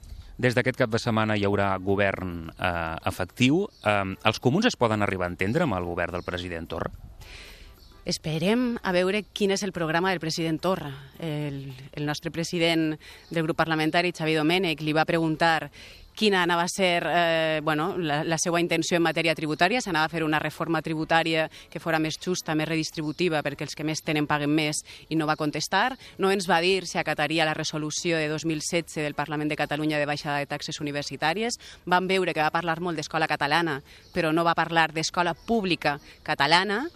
Des 0.41 0.55
d'aquest 0.57 0.79
cap 0.79 0.89
de 0.89 0.97
setmana 0.97 1.35
hi 1.37 1.45
haurà 1.45 1.75
govern 1.77 2.49
eh, 2.55 2.97
efectiu. 3.11 3.67
Eh, 3.85 4.15
els 4.25 4.39
comuns 4.41 4.65
es 4.65 4.79
poden 4.79 5.03
arribar 5.05 5.27
a 5.27 5.35
entendre 5.35 5.67
amb 5.67 5.77
el 5.77 5.85
govern 5.85 6.17
del 6.17 6.25
president 6.25 6.71
Torra? 6.71 7.10
Esperem 8.01 8.79
a 8.81 8.91
veure 8.95 9.21
quin 9.29 9.51
és 9.53 9.61
el 9.61 9.71
programa 9.75 10.09
del 10.09 10.19
president 10.19 10.57
Torra. 10.61 10.89
El, 11.21 11.67
el 11.93 12.05
nostre 12.07 12.31
president 12.33 12.95
del 13.29 13.43
grup 13.45 13.59
parlamentari, 13.59 14.09
Xavi 14.09 14.33
Domènech, 14.33 14.81
li 14.81 14.95
va 14.97 15.05
preguntar 15.05 15.69
quina 16.17 16.41
anava 16.41 16.63
a 16.65 16.69
ser 16.69 17.03
eh, 17.05 17.61
bueno, 17.63 17.95
la, 17.97 18.23
la 18.23 18.37
seva 18.41 18.59
intenció 18.59 18.97
en 18.97 19.03
matèria 19.05 19.35
tributària, 19.37 19.79
s'anava 19.81 20.09
a 20.09 20.11
fer 20.11 20.23
una 20.25 20.39
reforma 20.41 20.81
tributària 20.81 21.45
que 21.69 21.79
fora 21.79 22.01
més 22.01 22.17
justa, 22.17 22.55
més 22.57 22.67
redistributiva, 22.67 23.43
perquè 23.45 23.67
els 23.67 23.77
que 23.77 23.85
més 23.85 24.01
tenen 24.01 24.27
paguen 24.27 24.49
més, 24.49 24.81
i 25.09 25.15
no 25.15 25.29
va 25.29 25.37
contestar. 25.37 25.95
No 26.17 26.31
ens 26.33 26.49
va 26.49 26.57
dir 26.61 26.87
si 26.89 26.97
acataria 26.97 27.45
la 27.45 27.53
resolució 27.53 28.17
de 28.17 28.27
2016 28.33 28.97
del 29.05 29.17
Parlament 29.17 29.53
de 29.53 29.59
Catalunya 29.61 30.01
de 30.01 30.09
baixada 30.09 30.41
de 30.41 30.49
taxes 30.49 30.81
universitàries. 30.81 31.59
Vam 31.85 32.09
veure 32.09 32.33
que 32.33 32.41
va 32.41 32.53
parlar 32.53 32.79
molt 32.81 32.97
d'escola 32.97 33.29
catalana, 33.29 33.79
però 34.13 34.33
no 34.33 34.45
va 34.45 34.57
parlar 34.57 34.89
d'escola 34.91 35.33
pública 35.37 35.99
catalana, 36.25 36.87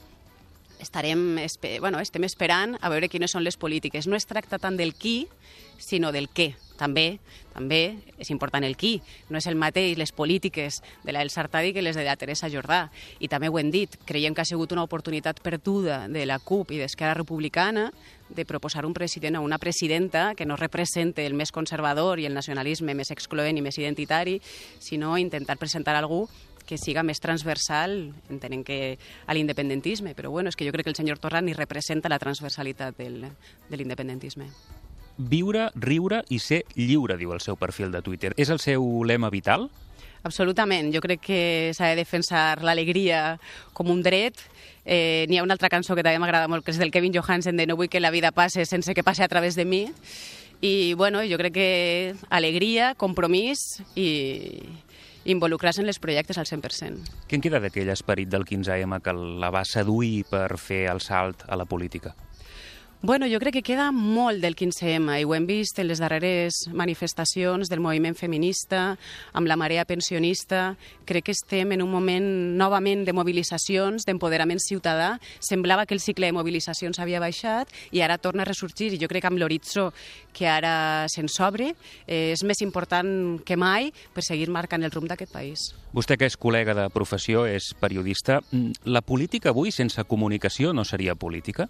estarem, 0.80 1.38
bueno, 1.80 2.00
estem 2.00 2.24
esperant 2.28 2.78
a 2.82 2.90
veure 2.92 3.10
quines 3.10 3.32
són 3.32 3.44
les 3.46 3.58
polítiques. 3.58 4.08
No 4.08 4.16
es 4.16 4.28
tracta 4.28 4.60
tant 4.60 4.78
del 4.78 4.94
qui, 4.94 5.26
sinó 5.78 6.12
del 6.12 6.30
què. 6.30 6.54
També, 6.76 7.20
també 7.54 8.02
és 8.20 8.30
important 8.34 8.66
el 8.68 8.76
qui. 8.76 8.98
No 9.32 9.40
és 9.40 9.46
el 9.48 9.56
mateix 9.56 9.96
les 9.98 10.12
polítiques 10.12 10.82
de 11.06 11.14
la 11.16 11.22
del 11.24 11.32
Sartadi 11.32 11.72
que 11.72 11.84
les 11.84 11.96
de 11.96 12.04
la 12.04 12.18
Teresa 12.20 12.50
Jordà. 12.52 12.90
I 13.24 13.30
també 13.32 13.48
ho 13.48 13.60
hem 13.60 13.72
dit, 13.72 13.96
creiem 14.06 14.36
que 14.36 14.44
ha 14.44 14.50
sigut 14.50 14.76
una 14.76 14.84
oportunitat 14.84 15.40
perduda 15.40 16.06
de 16.12 16.26
la 16.28 16.40
CUP 16.40 16.74
i 16.76 16.82
d'Esquerra 16.82 17.16
Republicana 17.16 17.92
de 18.28 18.44
proposar 18.44 18.86
un 18.86 18.94
president 18.94 19.38
o 19.38 19.46
una 19.46 19.60
presidenta 19.60 20.34
que 20.36 20.46
no 20.46 20.58
represente 20.58 21.26
el 21.26 21.38
més 21.38 21.54
conservador 21.56 22.20
i 22.20 22.26
el 22.26 22.36
nacionalisme 22.36 22.98
més 22.98 23.14
excloent 23.14 23.56
i 23.56 23.64
més 23.64 23.78
identitari, 23.80 24.42
sinó 24.80 25.18
intentar 25.18 25.56
presentar 25.62 25.96
algú 25.96 26.26
que 26.65 26.78
siga 26.82 27.04
més 27.06 27.21
transversal, 27.23 28.12
entenem 28.30 28.63
que 28.65 28.97
a 29.25 29.36
l'independentisme, 29.38 30.15
però 30.17 30.32
bueno, 30.34 30.49
és 30.49 30.58
que 30.58 30.65
jo 30.67 30.73
crec 30.73 30.88
que 30.88 30.93
el 30.93 30.99
senyor 30.99 31.19
Torra 31.21 31.41
ni 31.41 31.54
representa 31.54 32.10
la 32.10 32.19
transversalitat 32.19 32.97
del, 32.97 33.21
de 33.69 33.78
l'independentisme. 33.78 34.49
Viure, 35.17 35.69
riure 35.80 36.25
i 36.30 36.41
ser 36.43 36.65
lliure, 36.75 37.15
diu 37.17 37.32
el 37.32 37.39
seu 37.39 37.56
perfil 37.56 37.93
de 37.93 38.01
Twitter. 38.04 38.34
És 38.36 38.51
el 38.51 38.60
seu 38.60 38.84
lema 39.08 39.30
vital? 39.32 39.69
Absolutament. 40.25 40.89
Jo 40.91 40.99
crec 41.06 41.21
que 41.21 41.41
s'ha 41.78 41.91
de 41.93 41.99
defensar 42.01 42.63
l'alegria 42.65 43.38
com 43.78 43.91
un 43.93 44.01
dret. 44.04 44.41
Eh, 44.84 45.25
N'hi 45.30 45.38
ha 45.38 45.45
una 45.45 45.54
altra 45.54 45.69
cançó 45.69 45.95
que 45.95 46.04
també 46.04 46.19
m'agrada 46.19 46.49
molt, 46.49 46.65
que 46.65 46.73
és 46.73 46.82
del 46.82 46.91
Kevin 46.91 47.13
Johansen, 47.13 47.56
de 47.56 47.67
No 47.69 47.78
vull 47.78 47.91
que 47.93 48.01
la 48.01 48.12
vida 48.12 48.34
passe 48.34 48.65
sense 48.65 48.93
que 48.97 49.06
passi 49.06 49.23
a 49.23 49.30
través 49.30 49.56
de 49.56 49.65
mi. 49.65 49.86
I 50.65 50.95
bueno, 50.97 51.21
jo 51.30 51.38
crec 51.38 51.54
que 51.54 52.15
alegria, 52.34 52.95
compromís 52.97 53.84
i, 53.93 54.65
involucrar-se 55.26 55.82
en 55.82 55.90
els 55.92 56.00
projectes 56.00 56.38
al 56.38 56.48
100%. 56.50 57.18
Què 57.28 57.40
en 57.40 57.44
queda 57.46 57.62
d'aquell 57.64 57.92
esperit 57.94 58.30
del 58.32 58.46
15M 58.46 59.02
que 59.04 59.14
la 59.14 59.52
va 59.54 59.66
seduir 59.66 60.26
per 60.30 60.58
fer 60.62 60.86
el 60.92 61.02
salt 61.02 61.44
a 61.50 61.58
la 61.60 61.66
política? 61.66 62.16
Bueno, 63.06 63.28
jo 63.30 63.38
crec 63.38 63.60
que 63.60 63.62
queda 63.62 63.91
molt 63.94 64.41
del 64.41 64.56
15M 64.58 65.20
i 65.22 65.26
ho 65.30 65.34
hem 65.36 65.44
vist 65.46 65.78
en 65.78 65.86
les 65.86 66.00
darreres 66.02 66.63
manifestacions 66.74 67.70
del 67.70 67.84
moviment 67.86 68.18
feminista, 68.18 68.96
amb 69.30 69.46
la 69.46 69.54
marea 69.62 69.84
pensionista. 69.86 70.72
Crec 71.06 71.28
que 71.28 71.36
estem 71.38 71.76
en 71.76 71.84
un 71.86 71.91
moment 71.94 72.26
novament 72.58 73.04
de 73.06 73.13
mobilitzacions, 73.13 74.08
d'empoderament 74.10 74.58
ciutadà. 74.58 75.20
Semblava 75.38 75.86
que 75.86 75.94
el 75.94 76.02
cicle 76.02 76.26
de 76.26 76.34
mobilitzacions 76.34 76.98
havia 76.98 77.22
baixat 77.22 77.70
i 77.94 78.02
ara 78.02 78.18
torna 78.18 78.41
a 78.41 78.50
ressorgir 78.50 78.96
i 78.96 78.98
jo 78.98 79.06
crec 79.13 79.28
que 79.28 79.30
amb 79.30 79.38
l'horitzó 79.38 79.91
que 80.34 80.50
ara 80.50 81.06
se'ns 81.06 81.38
obre 81.46 81.76
eh, 82.08 82.34
és 82.34 82.41
més 82.41 82.65
important 82.65 83.38
que 83.46 83.54
mai 83.54 83.94
per 84.18 84.26
seguir 84.26 84.50
marcant 84.50 84.82
el 84.82 84.89
rumb 84.89 85.13
d'aquest 85.13 85.30
país. 85.30 85.70
Vostè 85.94 86.18
que 86.18 86.26
és 86.26 86.41
col·lega 86.41 86.74
de 86.74 86.89
professió, 86.89 87.46
és 87.46 87.70
periodista. 87.78 88.41
Mm, 88.50 88.89
la 88.89 89.06
política 89.06 89.54
avui 89.54 89.70
sense 89.70 90.02
comunicació 90.10 90.74
no 90.74 90.82
seria 90.82 91.13
política? 91.13 91.70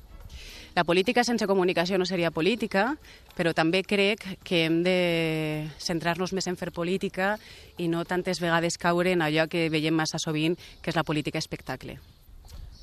La 0.75 0.83
política 0.83 1.23
sense 1.23 1.47
comunicació 1.47 1.95
no 1.95 2.03
seria 2.03 2.33
política, 2.35 2.97
però 3.37 3.53
també 3.55 3.79
crec 3.87 4.25
que 4.43 4.65
hem 4.65 4.81
de 4.83 5.69
centrar-nos 5.79 6.33
més 6.35 6.49
en 6.51 6.57
fer 6.59 6.73
política 6.75 7.37
i 7.79 7.87
no 7.87 8.03
tantes 8.03 8.41
vegades 8.43 8.75
caure 8.75 9.13
en 9.15 9.23
allò 9.23 9.47
que 9.47 9.69
veiem 9.71 9.95
massa 9.95 10.19
sovint, 10.19 10.57
que 10.83 10.91
és 10.91 10.97
la 10.99 11.05
política 11.07 11.39
espectacle. 11.39 11.95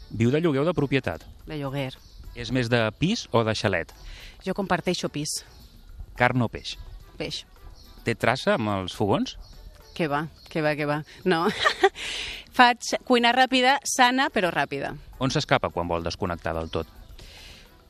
Viu 0.08 0.32
de 0.32 0.40
lloguer 0.40 0.62
o 0.62 0.64
de 0.64 0.72
propietat? 0.72 1.26
De 1.44 1.60
lloguer. 1.60 1.90
És 2.32 2.48
més 2.48 2.72
de 2.72 2.80
pis 2.96 3.26
o 3.28 3.44
de 3.44 3.52
xalet? 3.52 3.92
Jo 4.40 4.56
comparteixo 4.56 5.12
pis. 5.12 5.42
Carn 6.16 6.40
o 6.40 6.48
peix? 6.48 6.78
Peix. 7.20 7.42
Té 8.08 8.16
traça 8.16 8.56
amb 8.56 8.72
els 8.72 8.96
fogons? 8.96 9.36
Que 9.92 10.08
va, 10.08 10.24
que 10.48 10.64
va, 10.64 10.72
que 10.80 10.88
va. 10.88 11.02
No. 11.28 11.44
Faig 12.56 12.96
cuina 13.04 13.36
ràpida, 13.36 13.76
sana, 13.84 14.30
però 14.32 14.48
ràpida. 14.48 14.94
On 15.20 15.28
s'escapa 15.28 15.68
quan 15.68 15.92
vol 15.92 16.08
desconnectar 16.08 16.56
del 16.56 16.72
tot? 16.72 17.01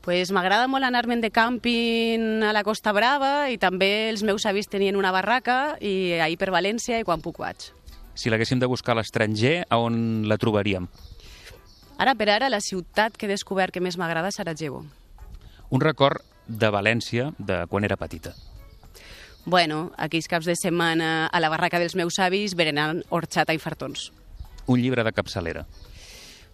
Pues 0.03 0.33
m'agrada 0.35 0.67
molt 0.67 0.83
anar-me'n 0.83 1.21
de 1.23 1.31
càmping 1.31 2.43
a 2.43 2.51
la 2.51 2.65
Costa 2.67 2.91
Brava 2.91 3.47
i 3.49 3.55
també 3.57 4.09
els 4.11 4.21
meus 4.27 4.43
avis 4.45 4.67
tenien 4.67 4.99
una 4.99 5.13
barraca 5.15 5.77
i 5.79 6.19
ahir 6.19 6.35
per 6.41 6.51
València 6.51 6.99
i 6.99 7.07
quan 7.07 7.23
puc 7.23 7.39
vaig. 7.39 7.69
Si 8.13 8.29
l'haguéssim 8.29 8.59
de 8.59 8.67
buscar 8.67 8.93
a 8.93 8.99
l'estranger, 8.99 9.63
a 9.69 9.79
on 9.79 10.27
la 10.27 10.37
trobaríem? 10.37 10.89
Ara 11.97 12.17
per 12.19 12.27
ara, 12.33 12.49
la 12.51 12.59
ciutat 12.59 13.15
que 13.15 13.29
he 13.29 13.31
descobert 13.31 13.71
que 13.73 13.81
més 13.81 13.95
m'agrada 13.97 14.27
és 14.27 14.35
Sarajevo. 14.35 14.83
Un 15.71 15.81
record 15.81 16.19
de 16.47 16.69
València 16.69 17.31
de 17.39 17.63
quan 17.71 17.87
era 17.87 17.95
petita. 17.97 18.35
Bueno, 19.45 19.93
aquells 19.95 20.27
caps 20.27 20.47
de 20.47 20.57
setmana 20.59 21.29
a 21.31 21.39
la 21.39 21.49
barraca 21.51 21.79
dels 21.79 21.95
meus 21.95 22.19
avis 22.19 22.57
berenant 22.59 23.01
horxata 23.09 23.55
i 23.55 23.59
fartons. 23.59 24.11
Un 24.67 24.83
llibre 24.83 25.03
de 25.03 25.15
capçalera. 25.15 25.65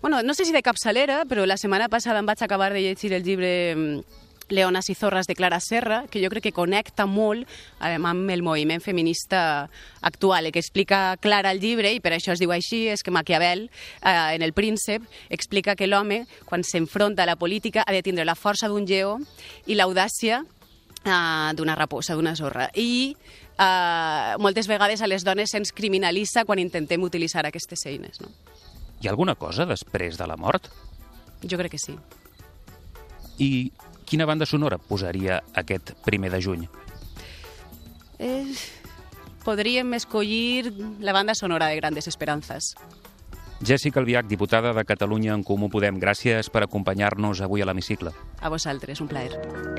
Bueno, 0.02 0.24
no 0.24 0.34
sé 0.34 0.46
si 0.46 0.54
de 0.54 0.64
capçalera, 0.64 1.26
però 1.28 1.44
la 1.46 1.58
setmana 1.60 1.90
passada 1.92 2.22
em 2.24 2.28
vaig 2.28 2.40
acabar 2.40 2.72
de 2.72 2.80
llegir 2.80 3.12
el 3.12 3.24
llibre 3.24 3.50
mm, 3.76 4.20
Leonas 4.48 4.88
i 4.90 4.96
Zorras 4.96 5.28
de 5.28 5.36
Clara 5.36 5.60
Serra, 5.60 6.06
que 6.10 6.22
jo 6.24 6.30
crec 6.32 6.46
que 6.48 6.54
connecta 6.56 7.04
molt 7.06 7.48
amb 7.84 8.32
el 8.32 8.44
moviment 8.44 8.80
feminista 8.80 9.70
actual, 10.02 10.54
que 10.54 10.64
explica 10.64 11.18
Clara 11.20 11.52
el 11.52 11.60
llibre, 11.60 11.92
i 11.92 12.00
per 12.00 12.14
això 12.16 12.32
es 12.32 12.40
diu 12.40 12.54
així, 12.56 12.86
és 12.88 13.04
que 13.04 13.12
Maquiavel, 13.12 13.68
eh, 14.02 14.36
en 14.36 14.42
El 14.42 14.54
príncep, 14.54 15.04
explica 15.30 15.76
que 15.76 15.88
l'home, 15.88 16.26
quan 16.46 16.64
s'enfronta 16.64 17.24
a 17.24 17.30
la 17.30 17.36
política, 17.36 17.84
ha 17.86 17.92
de 17.92 18.02
tindre 18.02 18.24
la 18.24 18.40
força 18.40 18.70
d'un 18.72 18.88
lleó 18.88 19.18
i 19.68 19.76
l'audàcia 19.76 20.46
eh, 21.04 21.52
d'una 21.60 21.76
raposa, 21.76 22.16
d'una 22.16 22.38
zorra. 22.40 22.70
I 22.74 23.18
eh, 23.60 24.40
moltes 24.40 24.72
vegades 24.72 25.02
a 25.04 25.12
les 25.12 25.28
dones 25.28 25.52
se'ns 25.52 25.76
criminalitza 25.76 26.46
quan 26.46 26.64
intentem 26.64 27.04
utilitzar 27.04 27.46
aquestes 27.46 27.86
eines. 27.86 28.24
No? 28.24 28.32
Hi 29.00 29.08
ha 29.08 29.12
alguna 29.12 29.36
cosa 29.36 29.66
després 29.66 30.18
de 30.20 30.28
la 30.28 30.36
mort? 30.36 30.68
Jo 31.48 31.58
crec 31.58 31.72
que 31.78 31.80
sí. 31.80 31.96
I 33.40 33.72
quina 34.10 34.28
banda 34.28 34.46
sonora 34.50 34.78
posaria 34.78 35.40
aquest 35.56 35.94
primer 36.04 36.32
de 36.34 36.42
juny? 36.44 36.68
Eh, 38.20 38.52
podríem 39.46 39.94
escollir 39.96 40.74
la 41.00 41.14
banda 41.14 41.36
sonora 41.36 41.68
de 41.68 41.78
Grandes 41.78 42.08
Esperanzas. 42.12 42.76
Jessica 43.64 44.00
Albiach, 44.00 44.28
diputada 44.28 44.74
de 44.74 44.86
Catalunya 44.86 45.34
en 45.34 45.44
Comú 45.44 45.70
Podem, 45.70 46.00
gràcies 46.00 46.52
per 46.52 46.64
acompanyar-nos 46.64 47.42
avui 47.44 47.64
a 47.64 47.68
l'hemicicle. 47.68 48.12
A 48.40 48.52
vosaltres, 48.52 49.00
un 49.04 49.08
plaer. 49.12 49.79